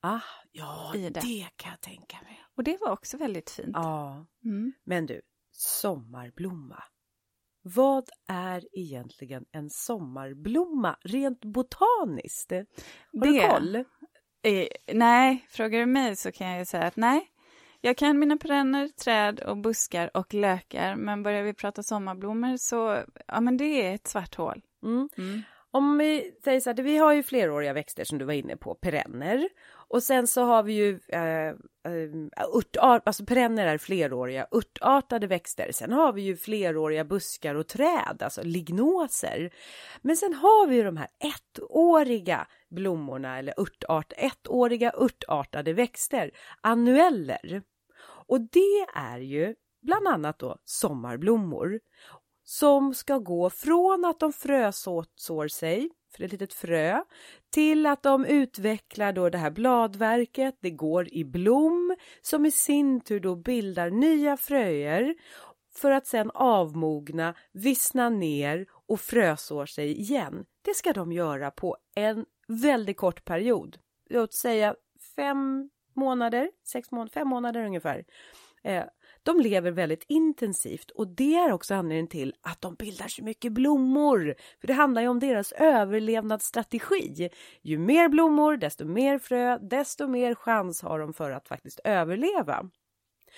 [0.01, 0.19] Ah,
[0.51, 1.09] ja, det.
[1.09, 1.47] det.
[1.55, 2.43] kan jag tänka mig.
[2.57, 3.71] Och det var också väldigt fint.
[3.73, 4.25] Ja.
[4.45, 4.73] Mm.
[4.83, 6.83] Men du, sommarblomma.
[7.75, 12.51] Vad är egentligen en sommarblomma rent botaniskt?
[12.51, 12.65] Har
[13.11, 13.75] det, du koll?
[14.43, 17.31] Eh, nej, frågar du mig så kan jag ju säga att nej.
[17.81, 23.03] Jag kan mina perenner, träd och buskar och lökar, men börjar vi prata sommarblommor så,
[23.27, 24.61] ja men det är ett svart hål.
[24.83, 25.09] Mm.
[25.17, 25.41] Mm.
[25.71, 28.75] Om vi säger så här, vi har ju fleråriga växter som du var inne på,
[28.75, 29.49] perenner.
[29.89, 31.55] Och sen så har vi ju eh, eh
[32.53, 35.71] urtart, alltså perenner är fleråriga örtartade växter.
[35.71, 39.53] Sen har vi ju fleråriga buskar och träd, alltså lignoser.
[40.01, 47.61] Men sen har vi ju de här ettåriga blommorna eller örtart, ettåriga örtartade växter, annueller.
[48.27, 51.79] Och det är ju bland annat då sommarblommor
[52.43, 57.03] som ska gå från att de frösår sig, för ett litet frö,
[57.57, 63.01] till att de utvecklar då det här bladverket, det går i blom som i sin
[63.01, 65.15] tur då bildar nya fröer
[65.75, 70.45] för att sen avmogna, vissna ner och frösår sig igen.
[70.61, 73.77] Det ska de göra på en väldigt kort period,
[74.09, 74.75] låt säga
[75.15, 78.05] fem månader, sex månader, fem månader ungefär.
[78.63, 78.83] Eh,
[79.23, 83.51] de lever väldigt intensivt och det är också anledningen till att de bildar så mycket
[83.51, 84.35] blommor.
[84.59, 87.29] För det handlar ju om deras överlevnadsstrategi.
[87.61, 92.69] Ju mer blommor, desto mer frö, desto mer chans har de för att faktiskt överleva.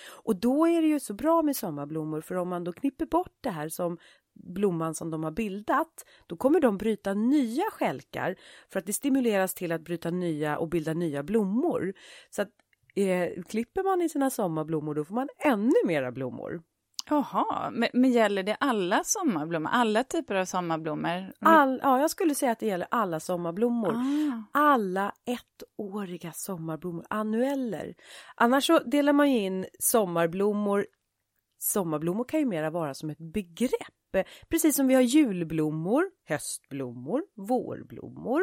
[0.08, 3.36] Och då är det ju så bra med sommarblommor för om man då knipper bort
[3.40, 3.98] det här som
[4.34, 8.36] blomman som de har bildat, då kommer de bryta nya skälkar
[8.68, 11.94] för att det stimuleras till att bryta nya och bilda nya blommor.
[12.30, 12.50] Så att
[13.08, 16.62] eh, klipper man i sina sommarblommor då får man ännu mera blommor.
[17.10, 21.10] Jaha, men, men, gäller det alla sommarblommor, alla typer av sommarblommor?
[21.10, 21.32] Mm.
[21.40, 23.94] All, ja, jag skulle säga att det gäller alla sommarblommor.
[23.94, 24.60] Ah.
[24.60, 27.94] Alla ettåriga sommarblommor, annueller.
[28.34, 30.86] Annars så delar man ju in sommarblommor.
[31.58, 38.42] Sommarblommor kan ju mera vara som ett begrepp, precis som vi har julblommor, höstblommor, vårblommor.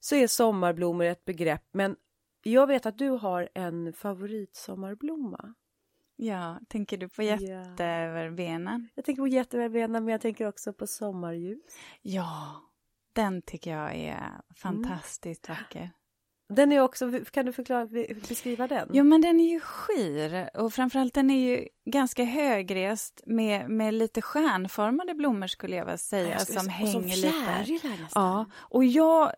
[0.00, 1.96] Så är sommarblommor ett begrepp, men
[2.42, 5.54] jag vet att du har en favoritsommarblomma.
[6.16, 8.88] Ja, tänker du på jätteverbenen?
[8.94, 11.76] Jag tänker på jätteverbenen, men jag tänker också på sommarljus.
[12.02, 12.62] Ja,
[13.12, 15.58] den tycker jag är fantastiskt mm.
[15.58, 15.90] vacker.
[16.48, 17.86] Den är också, kan du förklara,
[18.28, 18.90] beskriva den?
[18.92, 23.94] Jo, men den är ju skir och framförallt den är ju ganska högrest med, med
[23.94, 27.88] lite stjärnformade blommor skulle jag vilja säga, jag som hänger som lite.
[28.14, 29.32] Ja, och jag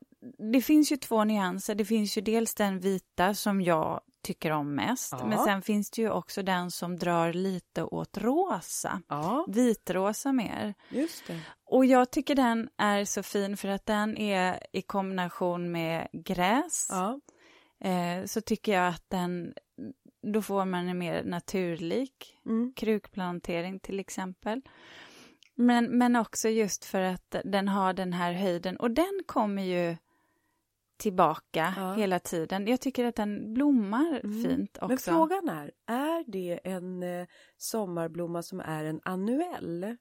[0.53, 1.75] det finns ju två nyanser.
[1.75, 5.13] Det finns ju dels den vita som jag tycker om mest.
[5.13, 5.27] Ja.
[5.27, 9.03] Men sen finns det ju också den som drar lite åt rosa.
[9.09, 9.47] Ja.
[9.49, 10.75] Vitrosa mer.
[10.89, 11.41] Just det.
[11.67, 16.89] Och jag tycker den är så fin för att den är i kombination med gräs.
[16.91, 17.21] Ja.
[17.89, 19.55] Eh, så tycker jag att den,
[20.33, 22.73] då får man en mer naturlik mm.
[22.77, 24.63] krukplantering till exempel.
[25.55, 29.97] Men, men också just för att den har den här höjden och den kommer ju
[30.97, 31.95] tillbaka ja.
[31.95, 32.67] hela tiden.
[32.67, 34.43] Jag tycker att den blommar mm.
[34.43, 34.89] fint också.
[34.89, 37.27] Men frågan är, är det en eh,
[37.57, 39.97] sommarblomma som är en annuell?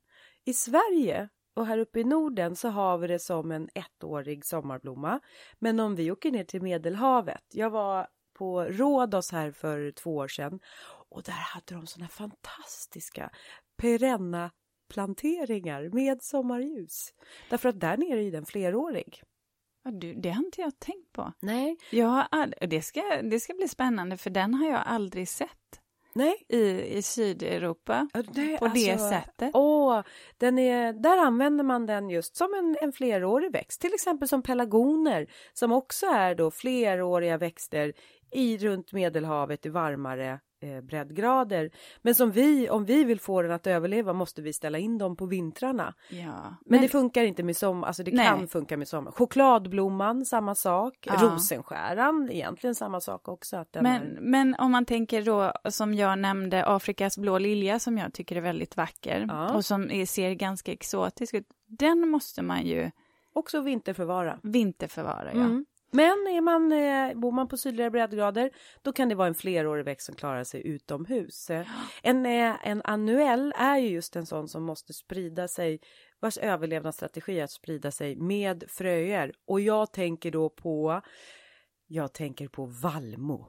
[0.45, 5.19] I Sverige och här uppe i Norden så har vi det som en ettårig sommarblomma.
[5.59, 10.27] Men om vi åker ner till Medelhavet, jag var på Rhodos här för två år
[10.27, 10.59] sedan
[11.09, 13.29] och där hade de såna fantastiska
[13.77, 14.51] perenna
[14.89, 17.13] planteringar med sommarljus.
[17.49, 19.23] Därför att där nere är den flerårig.
[19.83, 21.33] Ja, du, det har inte jag tänkt på.
[21.39, 21.77] Nej.
[21.89, 25.49] Jag har all, det, ska, det ska bli spännande, för den har jag aldrig sett.
[26.15, 26.45] Nej.
[26.49, 29.51] i, i Sydeuropa Nej, på det sättet.
[29.53, 30.01] Åh,
[30.37, 34.41] den är, där använder man den just som en, en flerårig växt, till exempel som
[34.41, 37.93] pelargoner som också är då fleråriga växter
[38.31, 41.71] i runt Medelhavet i varmare eh, breddgrader.
[42.01, 45.15] Men som vi, om vi vill få den att överleva måste vi ställa in dem
[45.15, 45.93] på vintrarna.
[46.09, 46.55] Ja.
[46.65, 48.25] Men, det funkar inte med sommar, alltså det Nej.
[48.25, 49.11] kan funka med sommar.
[49.11, 50.93] Chokladblomman, samma sak.
[51.01, 51.13] Ja.
[51.21, 53.65] Rosenskäran, egentligen samma sak också.
[53.73, 54.17] Men, är...
[54.21, 58.41] men om man tänker då, som jag nämnde, Afrikas blå lilja som jag tycker är
[58.41, 59.53] väldigt vacker Ja.
[59.53, 61.47] och som är, ser ganska exotisk ut.
[61.67, 62.91] Den måste man ju
[63.33, 64.39] Också vinterförvara.
[64.43, 65.29] vinterförvara.
[65.33, 65.39] Ja.
[65.39, 65.65] Mm.
[65.93, 68.49] Men är man, eh, bor man på sydligare breddgrader
[68.81, 71.49] då kan det vara en flerårig växt som klarar sig utomhus.
[71.49, 71.67] Eh,
[72.03, 75.79] En, eh, en annuell är ju just en sån som måste sprida sig
[76.19, 79.33] vars överlevnadsstrategi är att sprida sig med fröer.
[79.47, 81.01] Och jag tänker då på
[81.87, 83.47] jag tänker på vallmo.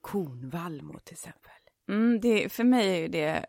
[0.00, 1.52] Kornvallmo till exempel.
[1.88, 3.46] Mm, det, för mig är ju det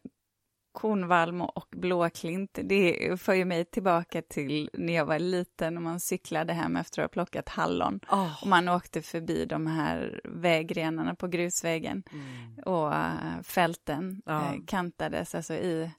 [0.81, 2.59] kornvalm och blåklint.
[2.63, 7.01] Det för ju mig tillbaka till när jag var liten och man cyklade hem efter
[7.01, 7.99] att ha plockat hallon.
[8.11, 8.41] Oh.
[8.43, 12.63] Och man åkte förbi de här vägrenarna på grusvägen Mm.
[12.65, 15.91] och äh, fälten äh, kantades, alltså i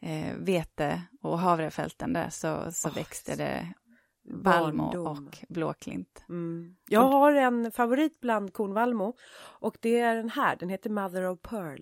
[0.00, 3.68] äh, vete och havrefälten där så, så Åh, växte det
[4.24, 5.06] barndom.
[5.06, 6.24] och blåklint.
[6.28, 6.76] Mm.
[6.88, 9.14] Jag har en favorit bland kornvallmo
[9.60, 11.80] och det är den här, den heter Mother of Pearl.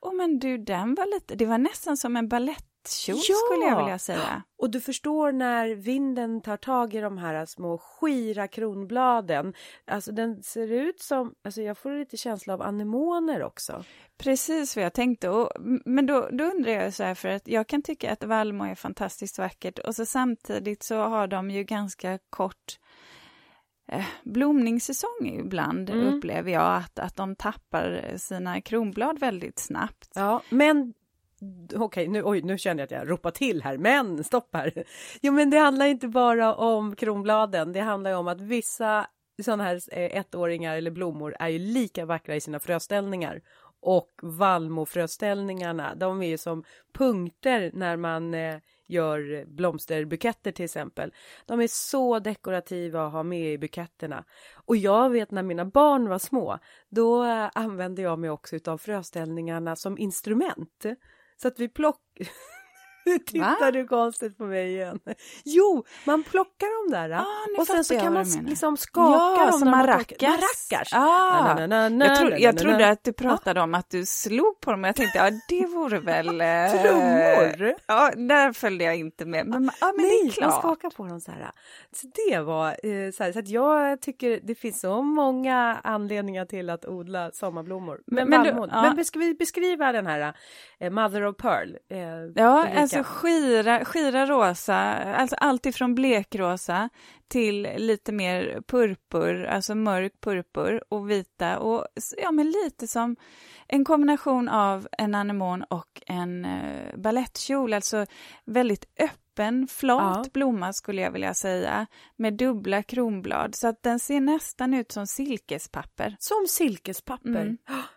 [0.00, 3.34] Åh men du, den var lite, det var nästan som en balettkjol Ja!
[3.46, 4.42] skulle jag vilja säga.
[4.58, 9.54] Och du förstår när vinden tar tag i de här små skira kronbladen.
[9.86, 13.84] Alltså den ser ut som, alltså jag får lite känsla av anemoner också.
[14.18, 15.28] Precis vad jag tänkte.
[15.28, 15.50] Och,
[15.84, 18.74] men då, då undrar jag så här, för att jag kan tycka att Valmo är
[18.74, 22.78] fantastiskt vackert och så samtidigt så har de ju ganska kort
[24.24, 26.14] blomningssäsong ibland, Mm.
[26.14, 30.10] upplever jag, att, att de tappar sina kronblad väldigt snabbt.
[30.14, 30.94] Ja, men
[31.74, 34.84] Okej, nu, oj, nu känner jag att jag ropar till här, men stopp här.
[35.22, 37.72] Jo, men det handlar inte bara om kronbladen.
[37.72, 39.06] Det handlar ju om att vissa
[39.42, 43.40] sådana här eh, ettåringar eller blommor är ju lika vackra i sina fröställningar.
[43.80, 51.12] Och vallmofröställningarna, de är ju som punkter när man eh, gör blomsterbuketter till exempel.
[51.46, 54.24] De är så dekorativa att ha med i buketterna.
[54.54, 58.78] Och jag vet när mina barn var små, då eh, använde jag mig också utav
[58.78, 60.86] fröställningarna som instrument.
[61.36, 62.00] Så att vi plock...
[63.06, 63.70] Nu tittar Va?
[63.70, 64.98] du konstigt på mig igen.
[65.44, 67.10] Jo, man plockar dem där.
[67.18, 69.10] Ah, och sen så kan man du liksom skaka
[69.42, 69.58] ja, dem.
[69.58, 70.22] som maracas.
[70.22, 70.88] Maracas.
[70.92, 74.60] Ah, Na, na, na, jag, tro, jag trodde att du pratade om att du slog
[74.60, 76.26] på dem och jag tänkte, ja det vore väl...
[76.40, 77.74] eh, Trummor.
[77.86, 79.46] Ja, där följde jag inte med.
[79.46, 80.50] Men, ja, men Nej, det är klart.
[80.50, 81.50] man skakar på dem så här.
[81.92, 86.44] Så det var eh, så här, så att jag tycker det finns så många anledningar
[86.44, 88.00] till att odla sommarblommor.
[88.06, 88.68] Men, Men du- vallmon.
[88.72, 88.92] ja.
[88.96, 90.34] Men ska vi beskriva den här
[90.80, 91.68] eh, Mother of Pearl?
[91.90, 91.98] Eh,
[92.34, 92.66] Ja?
[92.98, 96.88] Alltså skira, skira rosa, alltså allt ifrån blekrosa
[97.28, 101.86] till lite mer purpur, alltså mörk purpur och vita och
[102.22, 103.16] ja, men lite som
[103.68, 108.06] en kombination av en anemon och en uh, balettkjol, alltså
[108.44, 109.25] väldigt öppen,
[109.68, 110.30] flat Ja.
[110.32, 115.06] blomma skulle jag vilja säga, med dubbla kronblad, så att den ser nästan ut som
[115.06, 116.16] silkespapper.
[116.18, 117.28] Som silkespapper.
[117.42, 117.56] Mm.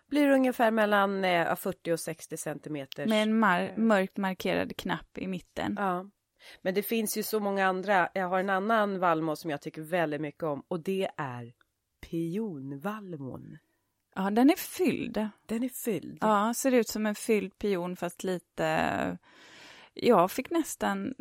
[0.10, 3.06] Blir ungefär mellan eh, 40 och 60 centimeter.
[3.06, 5.76] Med en mar- mörkt markerad knapp i mitten.
[5.80, 6.06] Ja.
[6.62, 8.10] Men det finns ju så många andra.
[8.14, 11.54] Jag har en annan vallmo som jag tycker väldigt mycket om och det är
[12.10, 13.58] pionvallmon.
[14.16, 15.28] Ja, den är fylld.
[15.46, 16.18] Den är fylld.
[16.22, 19.18] Ja, ser ut som en fylld pion fast lite...
[20.02, 21.14] Jag fick nästan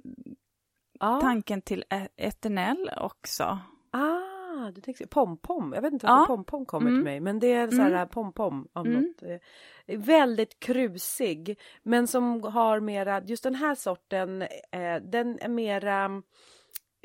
[1.01, 1.21] Ja.
[1.21, 1.85] tanken till
[2.17, 3.59] eternell också.
[3.91, 5.73] Ah, du tänkte pompom.
[5.73, 6.13] Jag vet inte Ja.
[6.15, 6.99] varför pompom kommer Mm.
[7.01, 8.09] till mig, men det är så här Mm.
[8.09, 9.03] pompom av Mm.
[9.03, 9.23] något.
[9.23, 16.23] eh, Väldigt krusig, men som har mera, just den här sorten, eh, den är mera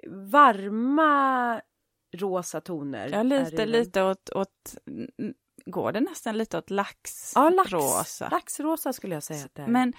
[0.07, 1.62] varma
[2.15, 3.09] rosa toner.
[3.13, 4.75] Ja, lite, lite åt, åt...
[5.17, 5.33] n-
[5.65, 7.75] Går det nästan lite åt Ja, laxrosa?
[7.89, 9.67] lax, laxrosa skulle jag säga att det är.
[9.67, 9.93] Men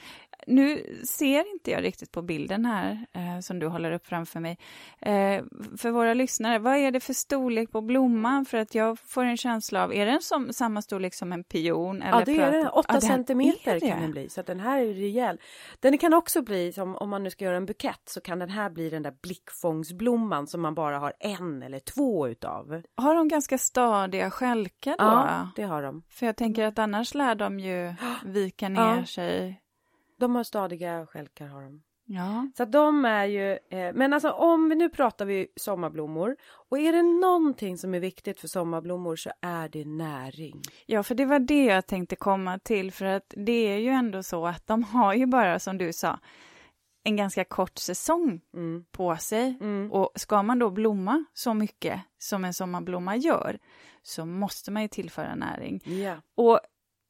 [0.47, 4.59] nu ser inte jag riktigt på bilden här eh, som du håller upp framför mig.
[5.01, 5.43] Eh,
[5.79, 8.45] för våra lyssnare, vad är det för storlek på blomman?
[8.45, 12.03] För att jag får en känsla av, är den som, samma storlek som en pion?
[12.03, 12.69] Eller Ja, det är den.
[12.69, 14.29] 8 Ja, centimeter kan den bli.
[14.29, 15.41] Så den här är rejäl.
[15.81, 18.51] Den kan också bli, som om man nu ska göra en bukett, så kan den
[18.51, 22.83] här bli den där blickfångsblomman som man bara har en eller två utav.
[22.97, 25.05] Har de ganska stadiga stjälkar då?
[25.05, 26.03] Ja, det har de.
[26.11, 29.07] För jag tänker att annars lär de ju vika ner Ja.
[29.07, 29.61] sig.
[30.17, 31.83] De har stadiga stjälkar har de.
[32.07, 32.49] Ja.
[32.57, 36.37] Så att de är ju, eh, men alltså om vi nu pratar vi sommarblommor
[36.71, 40.63] och är det någonting som är viktigt för sommarblommor så är det näring.
[40.87, 44.23] ja, för det var det jag tänkte komma till, för att det är ju ändå
[44.23, 46.19] så att de har ju bara, som du sa,
[47.05, 48.85] en ganska kort säsong Mm.
[48.93, 49.59] på sig.
[49.61, 49.93] Mm.
[49.93, 53.59] Och ska man då blomma så mycket som en sommarblomma gör,
[54.03, 55.81] så måste man ju tillföra näring.
[56.05, 56.17] Ja.
[56.35, 56.61] Och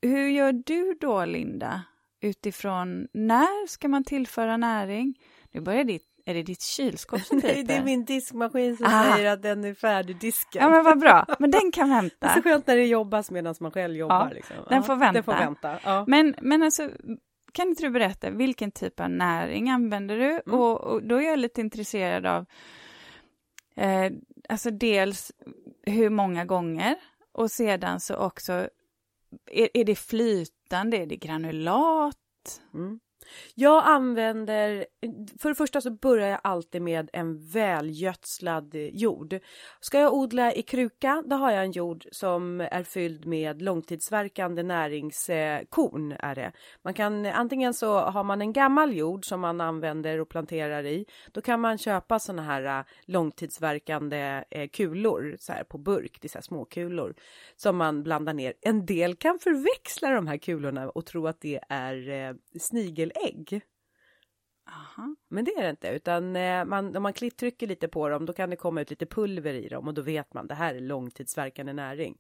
[0.03, 1.83] hur gör du då, Linda?
[2.25, 5.15] Utifrån när ska man tillföra näring?
[5.53, 9.15] Nu börjar ditt, är det ditt kylskåp som Nej, det är min diskmaskin som Ah.
[9.17, 10.63] säger att den är färdigdiskad.
[10.63, 11.27] Ja, men vad bra.
[11.39, 12.29] Men den kan Det är vänta.
[12.35, 14.29] så skönt när det jobbas medan man själv jobbar.
[14.29, 14.57] Ja, liksom.
[14.69, 15.13] den får vänta.
[15.13, 15.79] Den får vänta.
[15.85, 16.05] Ja.
[16.09, 16.91] Men, men alltså,
[17.53, 20.31] kan inte du berätta, vilken typ av näring använder du?
[20.47, 20.61] Mm.
[20.61, 22.47] Och, och då är jag lite intresserad av,
[23.77, 24.13] eh,
[24.49, 25.33] alltså dels
[25.83, 26.95] hur många gånger
[27.33, 28.69] och sedan så också,
[29.51, 32.17] är, är det flytande, är det granulat?
[32.75, 33.01] Mm.
[33.55, 34.87] Jag använder,
[35.41, 39.39] för det första så börjar jag alltid med en välgödslad jord.
[39.81, 44.63] Ska jag odla i kruka, då har jag en jord som är fylld med långtidsverkande
[44.63, 46.17] näringskorn.
[46.19, 46.53] Är det.
[46.83, 51.07] Man kan, antingen så har man en gammal jord som man använder och planterar i.
[51.33, 56.27] Då kan man köpa såna här äh, långtidsverkande äh, kulor så här på burk, det
[56.27, 57.15] är så här små kulor
[57.57, 58.55] som man blandar ner.
[58.61, 63.63] En del kan förväxla de här kulorna och tro att det är äh, snigel snigelägg.
[64.67, 65.17] Aha.
[65.29, 68.33] Men det är det inte, utan eh, man, om man trycker lite på dem, då
[68.33, 70.81] kan det komma ut lite pulver i dem och då vet man det här är
[70.81, 72.19] långtidsverkande näring.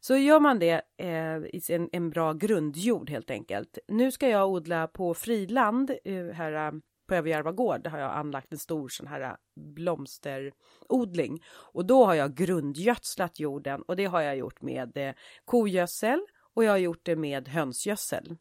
[0.00, 3.78] Så gör man det eh, i en, en bra grundjord helt enkelt.
[3.88, 6.72] Nu ska jag odla på friland eh, här eh,
[7.08, 11.42] på Överjärva gård har jag anlagt en stor sån här blomsterodling
[11.72, 15.14] och då har jag grundgödslat jorden och det har jag gjort med eh,
[15.44, 16.20] kogödsel
[16.54, 18.36] och jag har gjort det med hönsgödsel.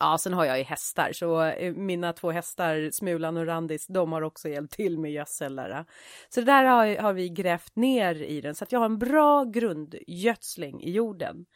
[0.00, 4.12] Ja, sen har jag ju hästar, så eh, mina två hästar, Smulan och Randis, de
[4.12, 5.84] har också hjälpt till med gödsel där.
[6.28, 8.98] Så det där har, har vi grävt ner i den, så att jag har en
[8.98, 11.46] bra grundgödsling i jorden.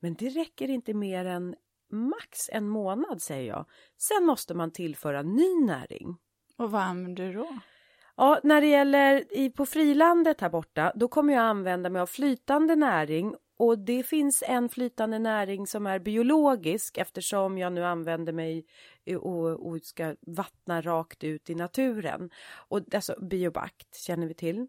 [0.00, 1.54] Men det räcker inte mer än
[1.90, 3.66] max en månad, säger jag.
[3.98, 6.16] Sen måste man tillföra ny näring.
[6.58, 7.58] Och vad använder du då?
[8.16, 12.06] Ja, när det gäller i, på frilandet här borta, då kommer jag använda mig av
[12.06, 18.32] flytande näring och det finns en flytande näring som är biologisk eftersom jag nu använder
[18.32, 18.66] mig
[19.20, 22.30] och, och ska vattna rakt ut i naturen.
[22.68, 24.66] Och alltså biobakt känner vi till.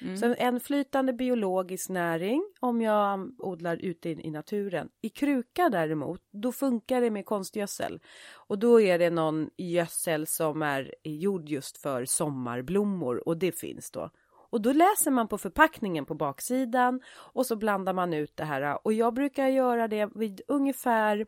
[0.00, 0.16] Mm.
[0.16, 4.88] Så en flytande biologisk näring om jag odlar ute i, i naturen.
[5.00, 8.00] I kruka däremot, då funkar det med konstgödsel.
[8.34, 13.90] Och då är det någon gödsel som är gjord just för sommarblommor och det finns
[13.90, 14.10] då.
[14.50, 17.00] Och då läser man på förpackningen på baksidan
[17.32, 18.86] och så blandar man ut det här.
[18.86, 21.26] Och jag brukar göra det vid ungefär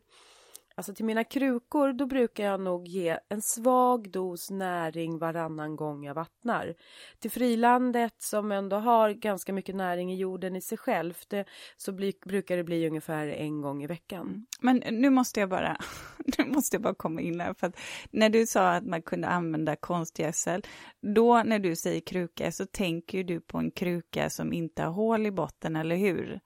[0.75, 6.05] Alltså till mina krukor, då brukar jag nog ge en svag dos näring varannan gång
[6.05, 6.75] jag vattnar.
[7.19, 11.45] Till frilandet som ändå har ganska mycket näring i jorden i sig självt, det,
[11.77, 14.27] så bli, brukar det bli ungefär en gång i veckan.
[14.27, 14.45] Mm.
[14.61, 15.77] Men nu måste jag bara,
[16.37, 17.79] nu måste jag bara komma in här, för att
[18.11, 20.63] när du sa att man kunde använda konstgödsel,
[21.01, 25.25] då när du säger kruka så tänker du på en kruka som inte har hål
[25.25, 26.39] i botten, eller hur?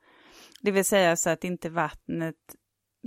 [0.62, 2.36] Det vill säga så att inte vattnet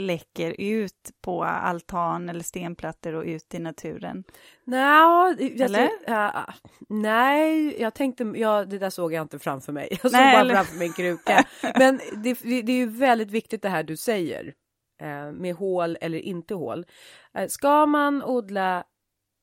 [0.01, 4.25] läcker ut på altan eller stenplattor och ut i naturen.
[4.65, 5.89] Jag, Eller?
[6.07, 6.47] ja,
[6.89, 9.89] nej, jag tänkte, ja, det där såg jag inte framför mig.
[9.91, 11.45] Jag såg Nej, bara eller- framför mig en kruka.
[11.79, 14.55] Men det, det är ju väldigt viktigt det här du säger.
[15.03, 16.87] Eh, med hål eller inte hål.
[17.35, 18.85] Eh, ska man odla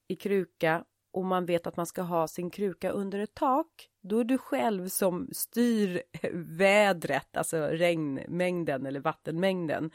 [0.07, 0.83] i kruka
[1.17, 3.67] och man vet att man ska ha sin kruka under ett tak,
[4.01, 6.01] då är du själv som styr
[6.57, 9.91] vädret, alltså regnmängden eller vattenmängden.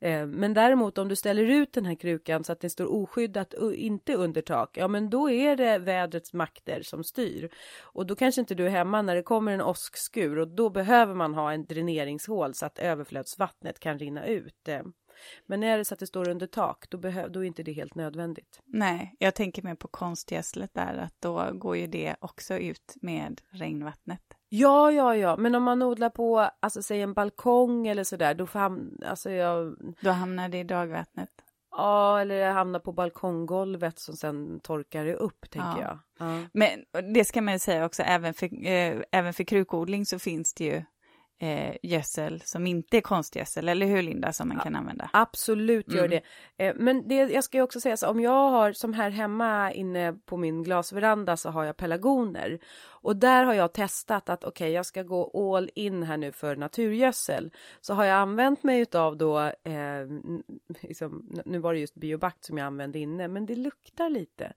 [0.00, 3.52] Eh, men däremot om du ställer ut den här krukan så att den står oskyddat
[3.52, 7.50] och inte under tak, ja men då är det vädrets makter som styr.
[7.82, 11.14] Och då kanske inte du är hemma när det kommer en åskskur och då behöver
[11.14, 14.68] man ha en dräneringshål så att överflödsvattnet kan rinna ut.
[14.68, 14.82] Eh,
[15.46, 17.72] men är det så att det står under tak, då, behö- då är inte det
[17.72, 18.60] helt nödvändigt.
[18.64, 23.40] Nej, jag tänker mer på konstgödslet där, att då går ju det också ut med
[23.50, 24.20] regnvattnet.
[24.48, 28.46] Ja, ja, ja, men om man odlar på, alltså säg en balkong eller sådär, då
[28.52, 31.30] han, alltså jag, Då hamnar det i dagvattnet.
[31.70, 35.98] ja, eller hamnar på balkonggolvet som sen torkar det upp, tänker Ja.
[36.18, 36.28] jag.
[36.28, 36.42] Ja.
[36.52, 36.84] Men
[37.14, 40.64] det ska man ju säga också, även för, eh, även för krukodling så finns det
[40.64, 40.82] ju
[41.38, 45.10] eh, gödsel som inte är konstgödsel, eller hur Linda, som man ja, kan använda?
[45.12, 46.10] Absolut gör mm.
[46.56, 46.64] det.
[46.64, 49.72] Eh, men det, jag ska ju också säga så om jag har som här hemma
[49.72, 52.58] inne på min glasveranda så har jag pelargoner
[53.04, 56.32] och där har jag testat att okej, okay, jag ska gå all in här nu
[56.32, 57.50] för naturgödsel.
[57.80, 60.06] Så har jag använt mig av då, eh,
[60.82, 64.52] liksom, nu var det just biobakt som jag använde inne, men det luktar lite.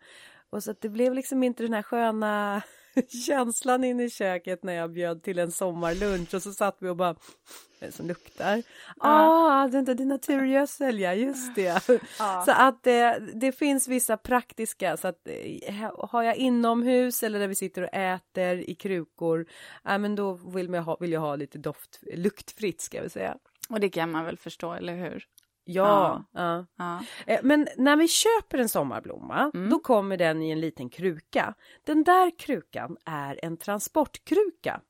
[0.50, 2.62] Och så att det blev liksom inte den här sköna
[3.28, 6.95] känslan inne i köket när jag bjöd till en sommarlunch och så satt vi och
[6.95, 7.16] bara
[7.80, 8.64] det som luktar.
[8.88, 11.89] Ja, ah, det, är naturgödsel, ja just det.
[12.20, 12.45] Ah.
[12.45, 17.48] Så att det, det finns vissa praktiska, så att eh, har jag inomhus eller där
[17.48, 19.45] vi sitter och äter i krukor,
[19.84, 23.38] ja men då vill jag ha, vill jag ha lite doft, luktfritt ska vi säga.
[23.70, 25.28] Och det kan man väl förstå, eller hur?
[25.68, 26.65] Ja, ja.
[26.78, 27.03] ja.
[27.28, 29.70] Eh, men när vi köper en sommarblomma, mm.
[29.70, 31.53] då kommer den i en liten kruka.
[31.84, 34.82] Den där krukan är en transportkruka.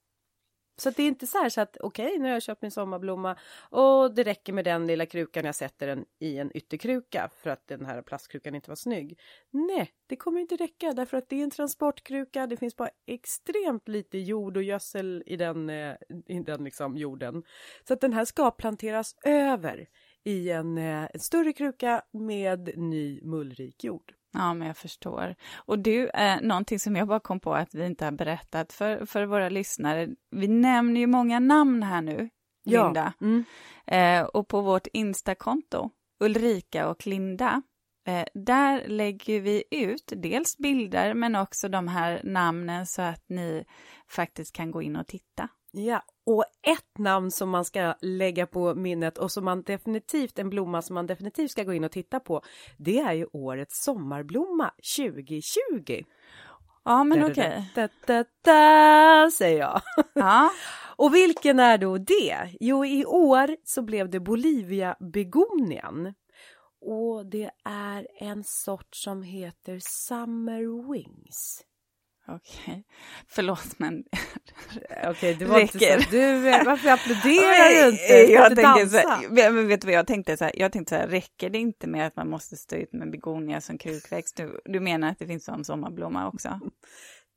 [0.79, 2.71] Så det är inte så här så att okej, okay, nu har jag köpt min
[2.71, 3.35] sommarblomma
[3.69, 5.45] och det räcker med den lilla krukan.
[5.45, 9.19] Jag sätter den i en ytterkruka för att den här plastkrukan inte var snygg.
[9.51, 12.47] Nej, det kommer inte räcka därför att det är en transportkruka.
[12.47, 17.43] Det finns bara extremt lite jord och gödsel i den, eh, i den liksom jorden.
[17.87, 19.87] Så att den här ska planteras över
[20.27, 24.13] i en, eh, en större kruka med ny mullrik jord.
[24.33, 25.35] Ja, men jag förstår.
[25.55, 29.05] Och du, eh, någonting som jag bara kom på att vi inte har berättat för,
[29.05, 30.07] för våra lyssnare.
[30.31, 32.29] Vi nämner ju många namn här nu,
[32.65, 33.13] Linda.
[33.19, 33.25] Ja.
[33.25, 33.43] Mm.
[33.87, 37.61] Eh, och på vårt Instakonto, Ulrika och Linda,
[38.07, 43.65] eh, där lägger vi ut dels bilder men också de här namnen så att ni
[44.07, 45.49] faktiskt kan gå in och titta.
[45.71, 50.49] Ja, och ett namn som man ska lägga på minnet och som man definitivt, en
[50.49, 52.41] blomma som man definitivt ska gå in och titta på,
[52.77, 56.03] det är ju årets sommarblomma 2020.
[56.85, 57.63] Ja, men okej.
[57.71, 59.31] Okay.
[59.31, 59.81] säger jag.
[60.13, 60.51] Ja.
[60.95, 62.55] och vilken är då det?
[62.59, 66.13] Jo, i år så blev det Bolivia begonian.
[66.81, 71.63] Och det är en sort som heter Summer Wings.
[72.29, 72.83] Okej, okay.
[73.27, 74.03] förlåt men...
[74.89, 75.97] Okej, okay, det var räcker.
[75.97, 76.11] inte så.
[76.11, 78.33] Du, varför applåderar du inte?
[78.33, 80.37] Jag tänker så här, men vet du vad jag tänkte?
[80.37, 82.93] Så här, jag tänkte så här, räcker det inte med att man måste stå ut
[82.93, 84.35] med begonia som krukväxt?
[84.35, 86.59] Du, du menar att det finns som sommarblomma också?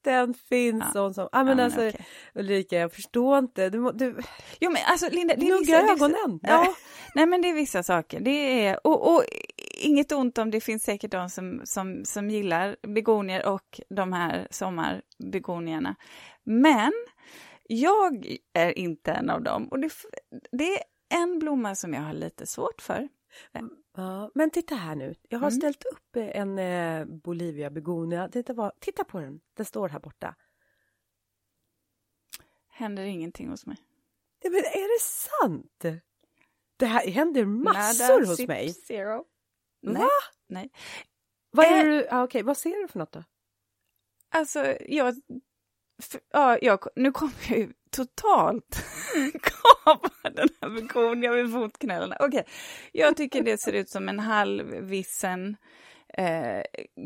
[0.03, 0.93] Den finns ja.
[0.93, 1.29] sån som...
[1.33, 2.01] Ah, men ja, alltså, okay.
[2.35, 3.71] Ulrika, jag förstår inte.
[3.71, 4.17] Du, du...
[4.61, 6.39] Jo, men alltså Linda, det är vissa, ögonen.
[6.43, 6.75] Vissa, ja.
[7.15, 8.21] Nej, men det är vissa saker.
[8.21, 8.87] Det är...
[8.87, 9.25] Och, och
[9.81, 14.49] inget ont om det finns säkert de som, som, som gillar begonier och de här
[14.51, 15.97] sommarbegonierna.
[16.45, 16.93] Men
[17.69, 19.91] jag är inte en av dem och det,
[20.53, 20.83] det är
[21.15, 23.09] en blomma som jag har lite svårt för.
[23.97, 25.15] Ja, men titta här nu.
[25.29, 25.61] Jag har mm.
[25.61, 28.29] ställt upp en eh, Bolivia begonia.
[28.29, 29.41] Titta, på den.
[29.55, 30.35] Den står här borta.
[32.69, 33.77] Händer ingenting hos mig.
[34.43, 35.85] Ja, men är det sant?
[36.77, 38.75] Det här händer massor Nada, hos mig.
[38.75, 39.25] Zero.
[39.83, 40.03] Nej.
[40.03, 40.09] Va?
[40.47, 40.71] Nej.
[41.51, 42.43] Vad är eh, du, ah, okay.
[42.43, 43.25] vad ser du för något då?
[44.29, 45.21] Alltså, jag,
[46.01, 48.85] för, ja, jag, nu kommer jag ju totalt
[49.43, 52.17] kapa den här begonia vid fotknölarna.
[52.21, 52.53] Okej, okay.
[52.93, 55.57] jag tycker det ser ut som en halvvissen
[56.15, 56.63] eh,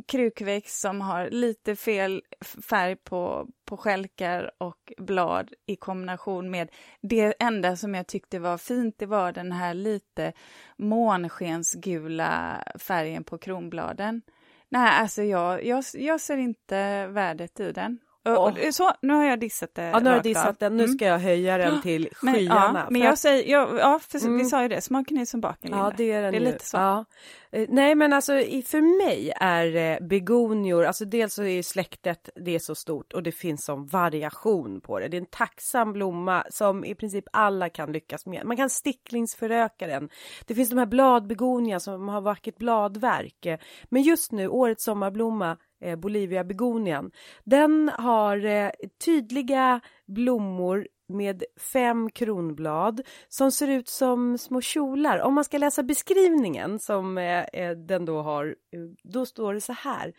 [0.06, 2.22] krukväxt som har lite fel
[2.68, 6.70] färg på, på skälkar och blad i kombination med
[7.00, 10.32] det enda som jag tyckte var fint, det var den här lite
[10.76, 14.22] månskensgula färgen på kronbladen.
[14.68, 17.98] Nej, alltså jag, jag, jag ser inte värdet i den.
[18.24, 18.70] Oh.
[18.70, 19.82] Så, nu har jag dissat det.
[19.82, 20.76] Ja, nu har jag dissat den.
[20.76, 20.96] Nu mm.
[20.96, 22.80] ska jag höja den till men, skyarna.
[22.84, 24.38] Ja, men jag säger, jag, ja, för mm.
[24.38, 25.70] vi sa ju det, smaken är som baken.
[25.70, 26.52] Ja, det är den Det är nu.
[26.52, 26.76] lite så.
[26.76, 27.04] Ja.
[27.52, 28.32] Eh, nej, men alltså
[28.66, 33.22] för mig är eh, begonior, alltså dels så är släktet, det är så stort och
[33.22, 35.08] det finns som variation på det.
[35.08, 38.46] Det är en tacksam blomma som i princip alla kan lyckas med.
[38.46, 40.08] Man kan sticklingsföröka den.
[40.46, 43.46] Det finns de här bladbegonia som har vackert bladverk.
[43.84, 47.10] Men just nu, årets sommarblomma, eh, Bolivia begonian.
[47.44, 48.70] Den har eh,
[49.04, 55.18] tydliga blommor med fem kronblad som ser ut som små kjolar.
[55.18, 59.60] Om man ska läsa beskrivningen som eh, eh den då har, eh, då står det
[59.60, 60.12] så här.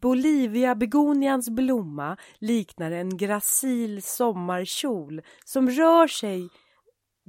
[0.00, 6.48] Bolivia begonians blomma liknar en gracil sommarkjol som rör sig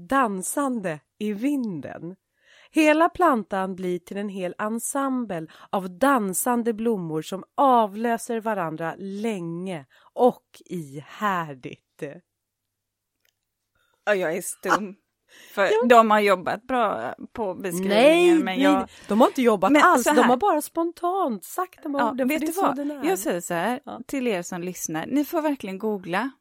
[0.09, 2.15] dansande i vinden.
[2.75, 10.61] Hela plantan blir till en hel ensemble av dansande blommor som avlöser varandra länge och
[10.65, 12.03] ihärdigt.
[14.05, 14.95] Ja, jag är stum.
[15.53, 15.85] För ja.
[15.89, 17.89] de har jobbat bra på beskrivningen.
[17.89, 18.73] Nej, men jag...
[18.73, 20.03] nej, de har inte jobbat men alls.
[20.03, 22.27] De har bara spontant sagt de ja, orden.
[22.27, 23.05] Vet du vad?
[23.05, 24.01] Jag säger så här ja.
[24.07, 25.05] till er som lyssnar.
[25.07, 26.31] Ni får verkligen googla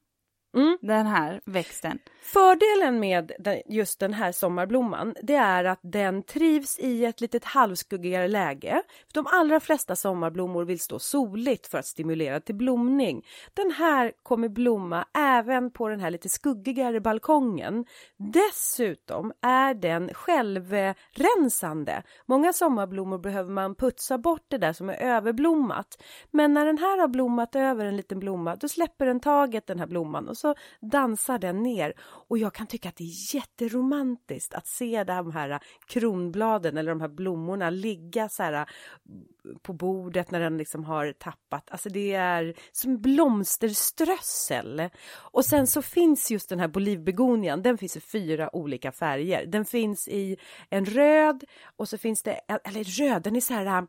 [0.55, 0.79] mm.
[0.81, 1.99] den här växten.
[2.23, 3.33] Fördelen med
[3.67, 8.83] just den här sommarblomman, det är att den trivs i ett litet halvskuggigare läge.
[9.15, 13.27] De allra flesta sommarblommor vill stå soligt för att stimulera till blomning.
[13.55, 17.85] Den här kommer blomma även på den här lite skuggigare balkongen.
[18.17, 22.03] Dessutom är den självrensande.
[22.27, 26.03] Många sommarblommor behöver man putsa bort det där som är överblommat.
[26.31, 29.79] Men när den här har blommat över en liten blomma, då släpper den taget den
[29.79, 31.93] här blomman och så dansar den ner.
[32.01, 37.01] Och jag kan tycka att det är jätteromantiskt att se de här kronbladen eller de
[37.01, 41.71] här blommorna ligga så här mm, på bordet när den liksom har tappat.
[41.71, 44.91] Alltså det är som blomsterströssel.
[45.33, 49.47] Och sen så finns just den här bolivbegonian, den finns i fyra olika färger.
[49.47, 50.37] Den finns i
[50.71, 51.45] en röd
[51.77, 53.87] och så finns det, eller röd, den är så här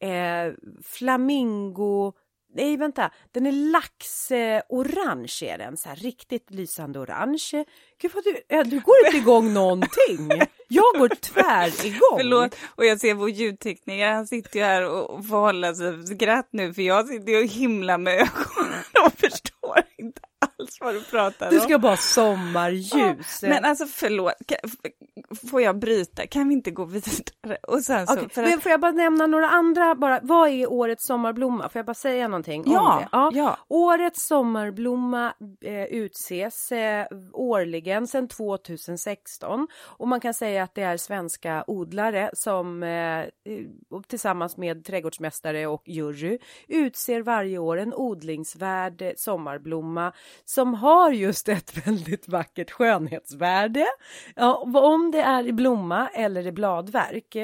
[0.00, 2.12] eh, flamingo
[2.54, 3.10] Nej, vänta.
[3.32, 7.64] Den är laxorange är den, så här riktigt lysande orange.
[8.00, 10.28] Gud vad du, du går inte igång någonting.
[10.68, 12.18] Jag går tvär igång.
[12.18, 16.48] Förlåt, och jag ser vår ljudtekniker, han sitter ju här och får hålla sig skratt
[16.50, 20.20] nu för jag sitter och himlar med ögonen och förstår inte
[20.58, 21.54] alls vad du pratar om.
[21.54, 23.42] Du ska bara sommarljus.
[23.42, 24.32] Ja, men alltså förlåt,
[25.50, 26.26] får jag bryta?
[26.26, 27.58] Kan vi inte gå vidare?
[27.62, 28.62] Och sen så, okay, för att...
[28.62, 31.68] Får jag bara nämna några andra, bara, vad är årets sommarblomma?
[31.68, 33.08] Får jag bara säga någonting ja, om det?
[33.12, 33.30] Ja.
[33.34, 33.58] ja.
[33.68, 40.96] Årets sommarblomma eh, utses eh, årligen sedan 2016 och man kan säga att det är
[40.96, 43.24] svenska odlare som eh,
[44.08, 46.38] tillsammans med trädgårdsmästare och jury
[46.68, 50.12] utser varje år en odlingsvärd sommarblomma
[50.48, 53.86] som har just ett väldigt vackert skönhetsvärde.
[54.36, 57.36] Ja, om det är i blomma eller i bladverk.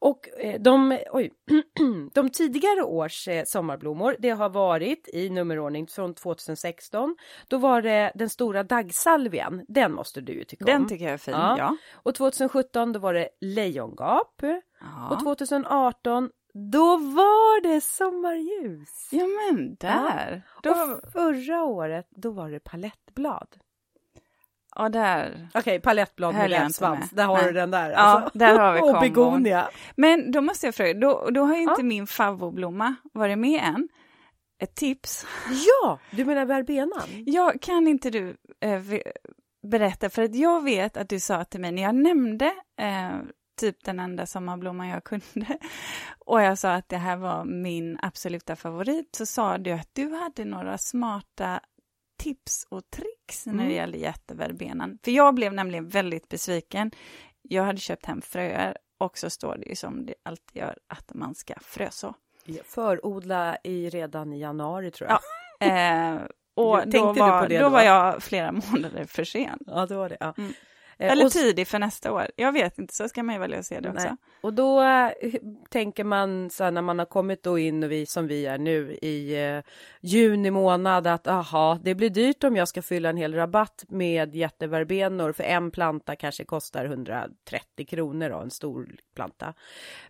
[0.00, 1.32] Och eh, de, oj,
[2.14, 7.16] de tidigare års eh, sommarblommor, det har varit i nummerordning från 2016.
[7.48, 10.82] Då var det den stora daggsalvian, den måste du ju tycka den om.
[10.82, 11.58] Den tycker jag är fin, ja.
[11.58, 11.76] ja.
[11.92, 14.42] Och 2017 då var det lejongap.
[14.80, 15.08] Ja.
[15.10, 16.30] Och 2018
[16.70, 19.08] då var det sommarljus!
[19.10, 20.42] Ja men där!
[20.54, 20.60] Ja.
[20.62, 20.70] Då...
[20.70, 23.56] Och förra året, då var det palettblad.
[24.76, 25.48] Ja, där.
[25.48, 27.46] Okej, okay, palettblad med läppsvans, där har Nej.
[27.46, 27.90] du den där.
[27.90, 28.30] Alltså.
[28.34, 29.68] Ja, där har vi Och begonia.
[29.96, 31.84] Men då måste jag fråga, då, då har ju inte ja.
[31.84, 33.88] min favoritblomma varit med än.
[34.62, 35.26] Ett tips?
[35.66, 37.08] Ja, du menar verbenan?
[37.26, 38.82] Ja, kan inte du eh,
[39.62, 42.46] berätta, för att jag vet att du sa till mig när jag nämnde
[42.80, 43.18] eh,
[43.58, 45.58] typ den enda sommarblomman jag kunde.
[46.18, 50.14] Och jag sa att det här var min absoluta favorit, så sa du att du
[50.14, 51.60] hade några smarta
[52.18, 53.74] tips och tricks när det mm.
[53.74, 54.98] gäller jätteverbenan.
[55.04, 56.90] För jag blev nämligen väldigt besviken.
[57.42, 61.14] Jag hade köpt hem fröer och så står det ju som det alltid gör att
[61.14, 62.14] man ska fröså.
[62.64, 65.20] Förodla i redan i januari tror jag.
[65.58, 65.66] Ja.
[65.66, 66.22] Eh,
[66.54, 69.58] och då var, då, då var jag flera månader för sen.
[69.66, 70.16] Ja, det var det.
[70.20, 70.34] Ja.
[70.38, 70.52] Mm.
[70.98, 72.26] Eh, Eller och, tidig för nästa år.
[72.36, 74.06] Jag vet inte, så ska man ju välja att se det också.
[74.06, 74.16] Nej.
[74.40, 75.10] Och då äh,
[75.68, 78.58] tänker man så här, när man har kommit då in och vi som vi är
[78.58, 79.62] nu i äh,
[80.00, 84.34] juni månad att aha, det blir dyrt om jag ska fylla en hel rabatt med
[84.34, 89.54] jätteverbenor för en planta kanske kostar 130 kronor då, en stor planta.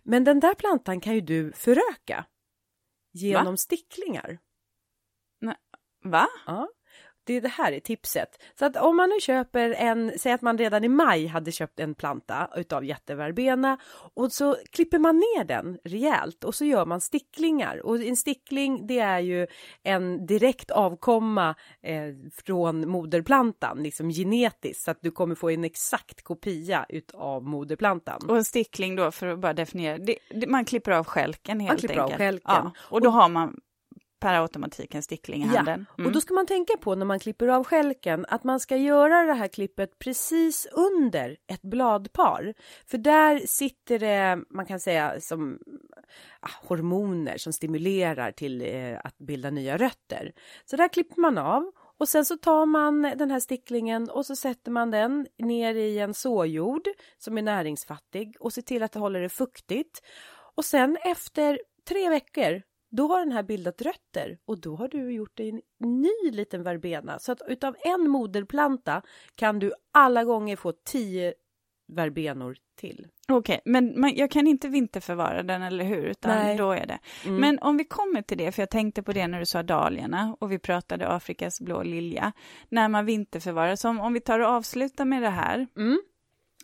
[0.03, 2.25] Men den där plantan kan ju du föröka
[3.11, 3.57] genom Va?
[3.57, 4.39] sticklingar.
[5.41, 5.55] Nej.
[6.03, 6.27] Va?
[6.45, 6.67] Ja
[7.29, 8.29] det, det här är tipset.
[8.59, 11.79] Så att om man nu köper en, säg att man redan i maj hade köpt
[11.79, 13.77] en planta utav jätteverbena
[14.15, 18.87] och så klipper man ner den rejält och så gör man sticklingar och en stickling
[18.87, 19.47] det är ju
[19.83, 22.03] en direkt avkomma eh,
[22.45, 28.19] från moderplantan, liksom genetiskt så att du kommer få en exakt kopia utav moderplantan.
[28.29, 31.71] Och en stickling då för att bara definiera, det, det, man klipper av skälken helt
[31.71, 32.13] man klipper enkelt.
[32.13, 32.41] Av skälken.
[32.45, 33.59] Ja, och då har man
[34.19, 35.85] per automatik en stickling i handen.
[35.89, 36.07] Ja, mm.
[36.07, 39.23] och då ska man tänka på när man klipper av skälken att man ska göra
[39.23, 42.53] det här klippet precis under ett bladpar.
[42.85, 45.59] För där sitter det, man kan säga som
[46.39, 50.33] ah, hormoner som stimulerar till eh, att bilda nya rötter.
[50.65, 54.35] Så där klipper man av och sen så tar man den här sticklingen och så
[54.35, 58.99] sätter man den ner i en såjord som är näringsfattig och ser till att det
[58.99, 60.01] håller det fuktigt.
[60.55, 65.11] Och sen efter tre veckor då har den här bildat rötter och då har du
[65.11, 67.19] gjort en ny liten verbena.
[67.19, 69.01] Så att utav en moderplanta
[69.35, 71.33] kan du alla gånger få tio
[71.87, 73.07] verbenor till.
[73.27, 76.05] Okej, okay, men man, jag kan inte vinterförvara den, eller hur?
[76.05, 76.57] Utan Nej.
[76.57, 76.99] då är det.
[77.25, 77.41] Mm.
[77.41, 80.35] Men om vi kommer till det, för jag tänkte på det när du sa dahliorna
[80.39, 82.31] och vi pratade Afrikas blå lilja,
[82.69, 86.01] när man vinterförvarar, så om, om vi tar och avslutar med det här, mm.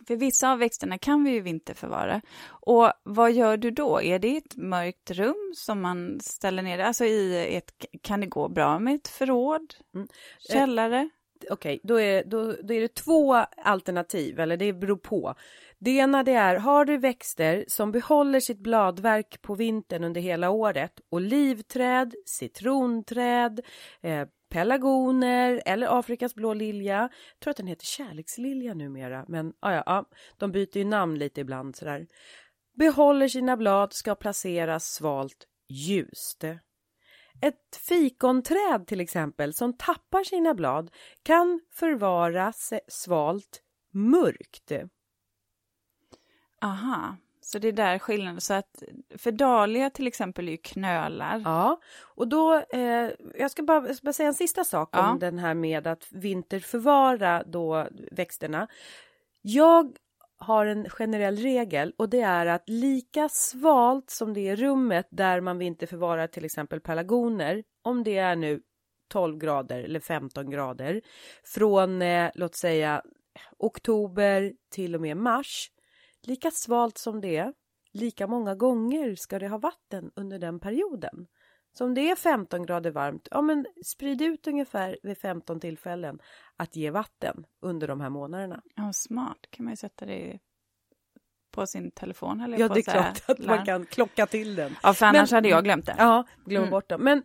[0.08, 2.22] För vissa av växterna kan vi ju vinterförvara.
[2.48, 4.02] Och vad gör du då?
[4.02, 6.80] Är det ett mörkt rum som man ställer ner?
[6.80, 9.76] Alltså i ett, kan det gå bra med ett förråd?
[9.96, 10.08] Mm.
[10.52, 11.10] Källare?
[11.50, 15.36] okej, okay, då, är, då, då är det två alternativ, eller det beror på.
[15.80, 20.50] Det ena det är, har du växter som behåller sitt bladverk på vintern under hela
[20.50, 23.62] året, olivträd, citronträd,
[24.02, 26.96] eh, pelargoner eller Afrikas blå lilja.
[26.98, 30.06] Jag tror att den heter kärlekslilja numera, men ja, ja,
[30.38, 32.08] de byter ju namn lite ibland sådär.
[32.78, 36.44] Behåller sina blad, ska placeras svalt ljust.
[37.42, 40.92] Ett fikonträd till exempel som tappar sina blad
[41.24, 43.62] kan förvaras svalt
[43.94, 44.72] mörkt.
[46.62, 48.42] Aha, så det är där skillnaden.
[48.42, 48.84] Så att
[49.18, 51.42] för dahlia till exempel är ju knölar.
[51.46, 55.12] Ja, och då, eh, jag ska bara, bara, säga en sista sak ja.
[55.12, 58.68] om den här med att vinterförvara då växterna.
[59.42, 59.98] Jag
[60.38, 65.42] har en generell regel och det är att lika svalt som det är rummet där
[65.42, 68.62] man vinterförvarar till exempel pelargoner, om det är nu
[69.10, 71.02] 12 grader eller 15 grader,
[71.44, 73.02] från eh, låt säga
[73.58, 75.72] oktober till och med mars,
[76.28, 77.54] lika svalt som det är,
[77.92, 81.28] lika många gånger ska det ha vatten under den perioden.
[81.78, 86.20] Så om det är 15 grader varmt, ja men sprid ut ungefär vid 15 tillfällen
[86.58, 88.62] att ge vatten under de här månaderna.
[88.76, 89.38] Ja, smart.
[89.50, 90.40] kan man ju sätta det
[91.52, 92.42] på sin telefon.
[92.42, 93.58] Eller ja, på det är klart att larm.
[93.58, 94.76] man kan klocka till den.
[94.84, 95.96] Ja, för annars men, hade jag glömt det.
[95.98, 96.72] Ja, glöm mm.
[96.72, 97.04] bort dem.
[97.04, 97.24] Men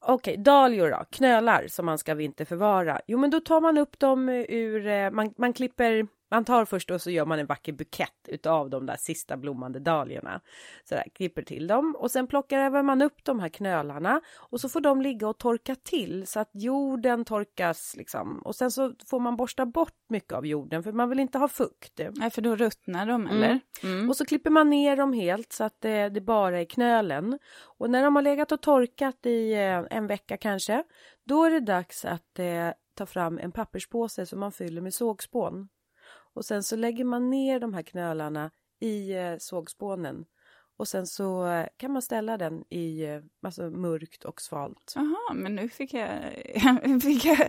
[0.00, 3.00] okej, okay, dahlior då, knölar som man ska vinterförvara.
[3.06, 6.90] Jo, men då tar man upp dem ur, eh, man, man klipper man tar först
[6.90, 10.40] och så gör man en vacker bukett utav de där sista blommande dahliorna.
[10.84, 14.68] Så där, klipper till dem och sen plockar man upp de här knölarna och så
[14.68, 18.38] får de ligga och torka till så att jorden torkas liksom.
[18.38, 21.48] Och sen så får man borsta bort mycket av jorden för man vill inte ha
[21.48, 22.00] fukt.
[22.12, 23.46] Nej, för då ruttnar de eller?
[23.46, 23.60] Mm.
[23.82, 24.10] Mm.
[24.10, 27.38] Och så klipper man ner dem helt så att det, det bara är knölen.
[27.78, 30.84] Och när de har legat och torkat i eh, en vecka kanske,
[31.24, 35.68] då är det dags att eh, ta fram en papperspåse som man fyller med sågspån
[36.34, 38.50] och sen så lägger man ner de här knölarna
[38.80, 40.24] i eh, sågspånen
[40.80, 44.92] och sen så eh, kan man ställa den i eh, alltså, mörkt och svalt.
[44.96, 46.08] Jaha, men nu fick jag,
[47.02, 47.48] fick jag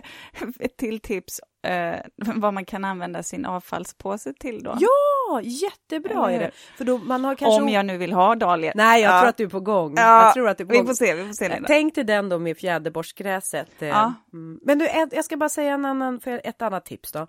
[0.60, 4.78] ett till tips eh, vad man kan använda sin avfallspåse till då.
[4.80, 6.50] Ja, jättebra är det.
[6.76, 7.62] För då man har kanske...
[7.62, 8.72] Om jag nu vill ha dahlia.
[8.74, 9.20] Nej, jag ja.
[9.20, 9.94] tror att du är på gång.
[9.96, 11.60] Ja, jag tror att du är på vi får se, vi får se.
[11.66, 13.70] Tänk dig den då med fjäderborstgräset.
[13.78, 14.14] Ja.
[14.32, 14.60] Mm.
[14.62, 17.26] Men du, jag ska bara säga en annan, ett annat tips då.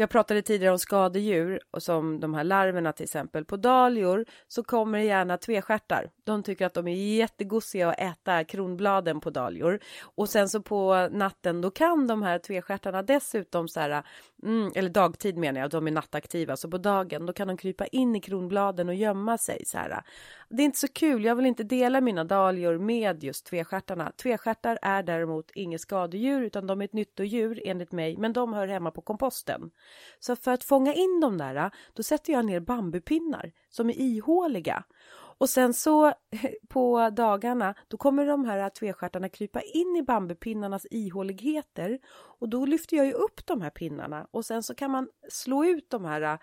[0.00, 3.44] Jag pratade tidigare om skadedjur och som de här larverna till exempel.
[3.44, 6.10] På dahlior så kommer det gärna tvestjärtar.
[6.24, 9.80] De tycker att de är jättegosiga att äta kronbladen på dahlior.
[10.00, 14.02] Och sen så på natten då kan de här tvestjärtarna dessutom så här,
[14.42, 17.86] mm, eller dagtid menar jag, de är nattaktiva, så på dagen då kan de krypa
[17.86, 20.02] in i kronbladen och gömma sig så här.
[20.48, 24.12] Det är inte så kul, jag vill inte dela mina dahlior med just tvestjärtarna.
[24.22, 28.66] Tvestjärtar är däremot inget skadedjur utan de är ett nyttodjur enligt mig, men de hör
[28.66, 29.70] hemma på komposten.
[30.18, 34.00] Så för att fånga in de där, äh, då sätter jag ner bambupinnar som är
[34.00, 34.84] ihåliga.
[35.38, 36.12] Och sen så
[36.68, 41.98] på dagarna, då kommer de här äh, tvestjärtarna krypa in i bambupinnarnas ihåligheter
[42.38, 45.64] och då lyfter jag ju upp de här pinnarna och sen så kan man slå
[45.64, 46.38] ut de här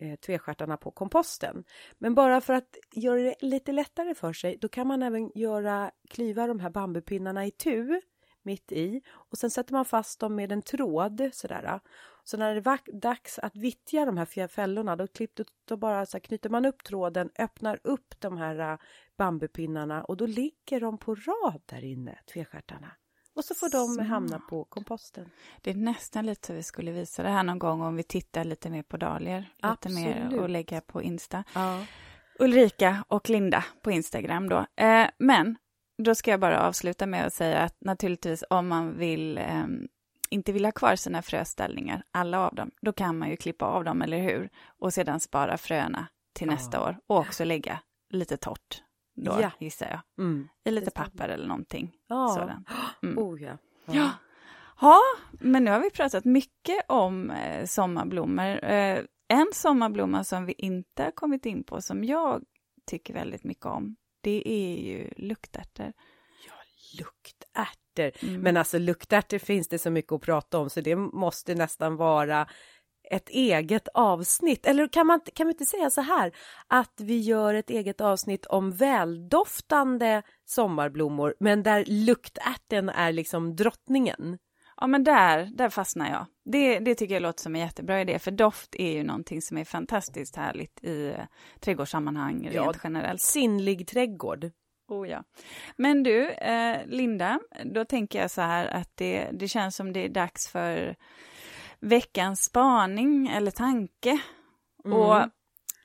[0.00, 1.64] eh, tvestjärtarna på komposten.
[1.98, 5.90] Men bara för att göra det lite lättare för sig, då kan man även göra
[6.10, 8.00] klyva de här bambupinnarna i tu
[8.42, 11.80] mitt i och sen sätter man fast dem med en tråd sådär.
[12.30, 16.20] Så när det är dags att vittja de här fällorna då, klippte, då bara så
[16.20, 18.78] knyter man upp tråden, öppnar upp de här äh,
[19.18, 22.92] bambupinnarna och då ligger de på rad där inne, tvestjärtarna.
[23.34, 24.06] Och så får de Smart.
[24.08, 25.30] hamna på komposten.
[25.60, 28.44] Det är nästan lite så vi skulle visa det här någon gång om vi tittar
[28.44, 29.44] lite mer på dahlior.
[29.70, 31.44] Lite mer och lägga på Insta.
[31.54, 31.84] Ja.
[32.38, 34.66] Ulrika och Linda på Instagram då.
[34.76, 35.56] Eh, men
[35.98, 39.64] då ska jag bara avsluta med att säga att naturligtvis om man vill eh,
[40.30, 43.84] inte vill ha kvar sina fröställningar, alla av dem, då kan man ju klippa av
[43.84, 44.50] dem, eller hur?
[44.78, 46.52] Och sedan spara fröna till ja.
[46.52, 48.82] nästa år och också lägga lite torrt
[49.16, 49.50] då, ja.
[49.58, 50.24] gissar jag.
[50.24, 50.48] Mm.
[50.64, 51.92] I lite papper eller någonting.
[52.08, 52.28] Ja.
[52.28, 52.68] Sådant.
[53.02, 53.18] Mm.
[53.18, 53.58] Oh, ja.
[53.86, 53.94] ja.
[53.94, 54.10] ja.
[54.80, 55.00] Ja,
[55.32, 58.64] men nu har vi pratat mycket om eh, sommarblommor.
[58.64, 62.42] Eh, en sommarblomma som vi inte har kommit in på, som jag
[62.86, 65.92] tycker väldigt mycket om, det är ju luktärtor.
[66.98, 68.28] Luktärtor.
[68.28, 68.40] Mm.
[68.40, 72.46] Men alltså luktärtor finns det så mycket att prata om så det måste nästan vara
[73.10, 74.66] ett eget avsnitt.
[74.66, 76.32] Eller kan man, kan man inte säga så här
[76.66, 84.38] att vi gör ett eget avsnitt om väldoftande sommarblommor men där luktärten är liksom drottningen?
[84.76, 86.26] Ja men där, där fastnar jag.
[86.44, 89.58] Det, det tycker jag låter som en jättebra idé, för doft är ju någonting som
[89.58, 91.14] är fantastiskt härligt i
[91.60, 93.20] trädgårdssammanhang rent ja, generellt.
[93.20, 94.50] Sinnlig trädgård.
[94.90, 95.24] Oh ja.
[95.76, 100.04] Men du, eh, Linda, då tänker jag så här att det, det känns som det
[100.04, 100.96] är dags för
[101.80, 104.20] veckans spaning eller tanke.
[104.84, 104.98] Mm.
[104.98, 105.16] Och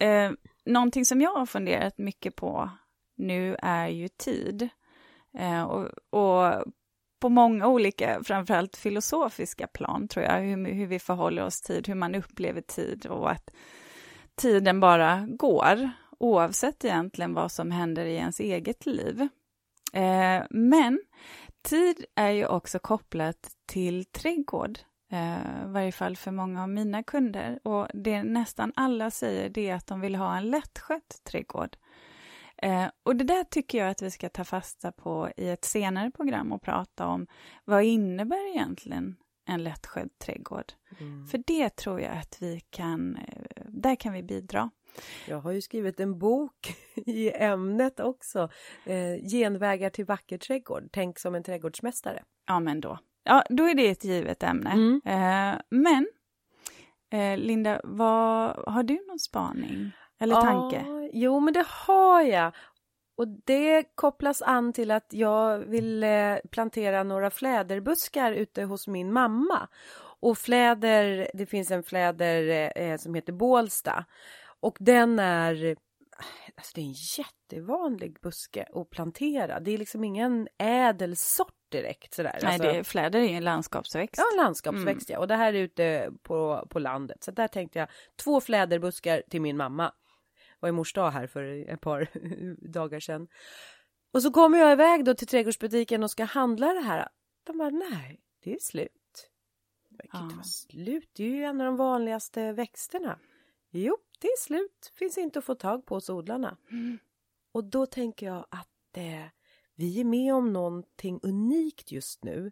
[0.05, 0.31] eh,
[0.65, 2.69] någonting som jag har funderat mycket på
[3.17, 4.69] nu är ju tid.
[5.37, 6.63] Eh, och, och,
[7.19, 11.95] på många olika, framförallt filosofiska plan tror jag, hur, hur vi förhåller oss tid, hur
[11.95, 13.49] man upplever tid och att
[14.35, 15.89] tiden bara går
[16.19, 19.27] oavsett egentligen vad som händer i ens eget liv.
[19.93, 20.99] Eh, men
[21.61, 24.79] tid är ju också kopplat till trädgård,
[25.11, 27.59] eh, i varje fall för många av mina kunder.
[27.63, 31.77] Och det nästan alla säger det är att de vill ha en lättskött trädgård.
[32.57, 36.11] Eh, och det där tycker jag att vi ska ta fasta på i ett senare
[36.11, 37.27] program och prata om
[37.65, 40.73] vad innebär egentligen en lättskött trädgård?
[40.99, 41.27] Mm.
[41.27, 44.69] För det tror jag att vi kan, eh, där kan vi bidra.
[45.27, 48.49] Jag har ju skrivit en bok i ämnet också.
[48.85, 50.89] Eh, genvägar till vacker trädgård.
[50.91, 52.23] Tänk som en trädgårdsmästare.
[52.47, 52.99] Ja, men då.
[53.23, 54.71] Ja, då är det ett givet ämne.
[54.71, 55.01] Mm.
[55.05, 56.07] Eh, men
[57.09, 60.83] eh, Linda, vad, har du någon spaning eller tanke?
[60.87, 62.51] Ja, jo, men det har jag.
[63.17, 69.13] Och det kopplas an till att jag vill eh, plantera några fläderbuskar ute hos min
[69.13, 69.67] mamma.
[70.19, 74.05] Och fläder, det finns en fläder eh, som heter Bålsta.
[74.59, 75.75] Och den är,
[76.55, 79.59] alltså det är en jättevanlig buske att plantera.
[79.59, 82.39] Det är liksom ingen ädel sort direkt sådär.
[82.41, 84.17] Nej, alltså, det, fläder är ju en landskapsväxt.
[84.17, 85.13] Ja, landskapsväxt mm.
[85.13, 85.19] ja.
[85.19, 87.23] Och det här är ute på, på landet.
[87.23, 87.89] Så där tänkte jag,
[88.23, 89.93] två fläderbuskar till min mamma.
[90.59, 92.09] Var i mors dag här för ett par
[92.73, 93.27] dagar sedan.
[94.13, 97.07] Och så kommer jag iväg då till trädgårdsbutiken och ska handla det här.
[97.43, 98.91] De bara, nej, det är slut.
[99.89, 103.19] Det kan inte vara slut, det är ju en av de vanligaste växterna.
[103.71, 106.57] Jo, är slut, finns inte att få tag på hos odlarna.
[106.71, 106.99] Mm.
[107.51, 109.25] Och då tänker jag att eh,
[109.75, 112.51] vi är med om någonting unikt just nu.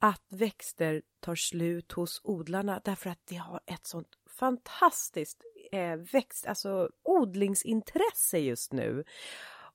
[0.00, 6.46] Att växter tar slut hos odlarna därför att de har ett sånt fantastiskt eh, växt,
[6.46, 9.04] alltså odlingsintresse just nu.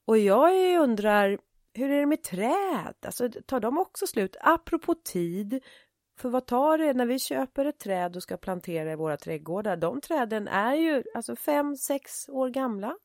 [0.05, 1.39] Och jag undrar,
[1.73, 2.95] hur är det med träd?
[3.01, 4.35] Alltså tar de också slut?
[4.41, 5.63] Apropå tid,
[6.17, 9.77] för vad tar det när vi köper ett träd och ska plantera i våra trädgårdar?
[9.77, 12.95] De träden är ju alltså fem, sex år gamla.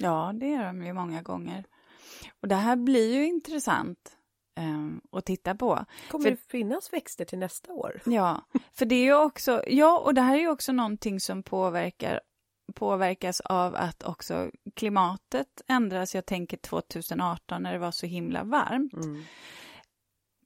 [0.00, 1.64] Ja, det är de ju många gånger.
[2.42, 4.16] Och det här blir ju intressant
[4.60, 5.84] um, att titta på.
[6.10, 8.00] Kommer för, det finnas växter till nästa år?
[8.06, 11.42] Ja, för det är ju också, ja, och det här är ju också någonting som
[11.42, 12.20] påverkar
[12.74, 16.14] påverkas av att också klimatet ändras.
[16.14, 18.92] Jag tänker 2018 när det var så himla varmt.
[18.92, 19.24] Mm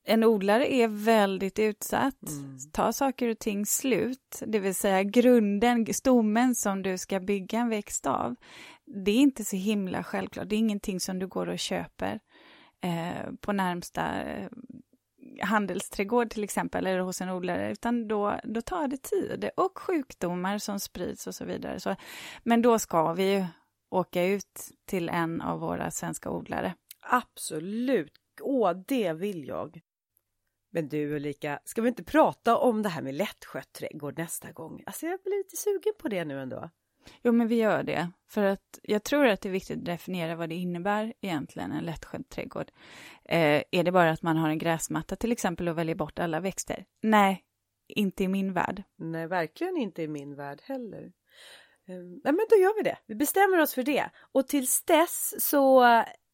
[0.09, 2.29] en odlare är väldigt utsatt.
[2.29, 2.59] Mm.
[2.73, 7.69] Tar saker och ting slut, det vill säga grunden, stommen som du ska bygga en
[7.69, 8.35] växt av,
[8.87, 10.49] det är inte så himla självklart.
[10.49, 12.21] Det är ingenting som du går och köper
[12.81, 14.49] eh, på närmsta eh,
[15.43, 19.51] handelsträdgård till exempel, eller hos en odlare, utan då, då tar det tid.
[19.57, 21.81] Och sjukdomar som sprids och så vidare.
[21.81, 21.97] Så,
[22.43, 23.45] men då ska vi ju
[23.91, 26.75] åka ut till en av våra svenska odlare.
[27.01, 28.13] Absolut.
[28.41, 29.81] Åh, det vill jag.
[30.71, 34.83] Men du Ulrika, ska vi inte prata om det här med lättskött trädgård nästa gång?
[34.87, 36.71] Alltså jag blir lite sugen på det nu ändå.
[37.23, 38.11] Jo, men vi gör det.
[38.29, 41.85] För att jag tror att det är viktigt att definiera vad det innebär egentligen, en
[41.85, 42.71] lättskött trädgård.
[43.25, 46.41] Eh, är det bara att man har en gräsmatta till exempel och väljer bort alla
[46.41, 46.85] växter?
[47.03, 47.45] Nej,
[47.89, 48.83] inte i min värld.
[48.97, 51.03] Nej, verkligen inte i min värld heller.
[51.89, 51.95] Eh,
[52.25, 52.99] nej, men då gör vi det.
[53.07, 54.11] Vi bestämmer oss för det.
[54.33, 55.85] Och tills dess så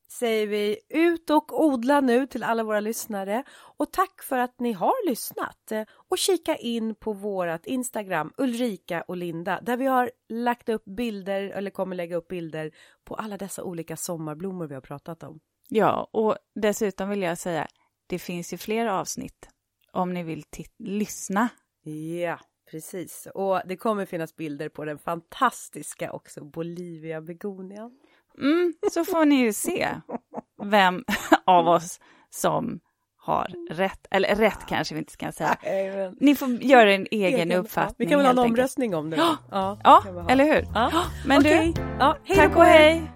[0.09, 3.45] säger vi ut och odla nu till alla våra lyssnare
[3.77, 5.73] och tack för att ni har lyssnat
[6.09, 11.43] och kika in på vårat Instagram Ulrika och Linda där vi har lagt upp bilder
[11.43, 12.71] eller kommer lägga upp bilder
[13.05, 15.41] på alla dessa olika sommarblommor vi har pratat om.
[15.69, 17.69] Ja, och dessutom vill jag säga
[18.07, 19.49] det finns ju fler avsnitt
[19.93, 20.45] om ni vill
[20.79, 21.49] lyssna.
[22.23, 22.39] Ja,
[22.71, 23.29] precis.
[23.35, 27.99] Och det kommer finnas bilder på den fantastiska också Bolivia begonian.
[28.41, 29.89] Mm, så får ni ju se
[30.63, 31.05] vem
[31.45, 32.81] av oss som
[33.17, 34.07] har rätt.
[34.11, 35.57] Eller rätt kanske vi inte ska säga.
[36.21, 37.95] Ni får göra en egen, egen uppfattning.
[37.99, 39.17] Vi kan väl ha en omröstning om det.
[39.17, 40.67] Ja, ja, ja eller hur?
[40.75, 40.93] Ja.
[41.27, 41.73] Men okay.
[42.29, 43.14] du, tack och hej.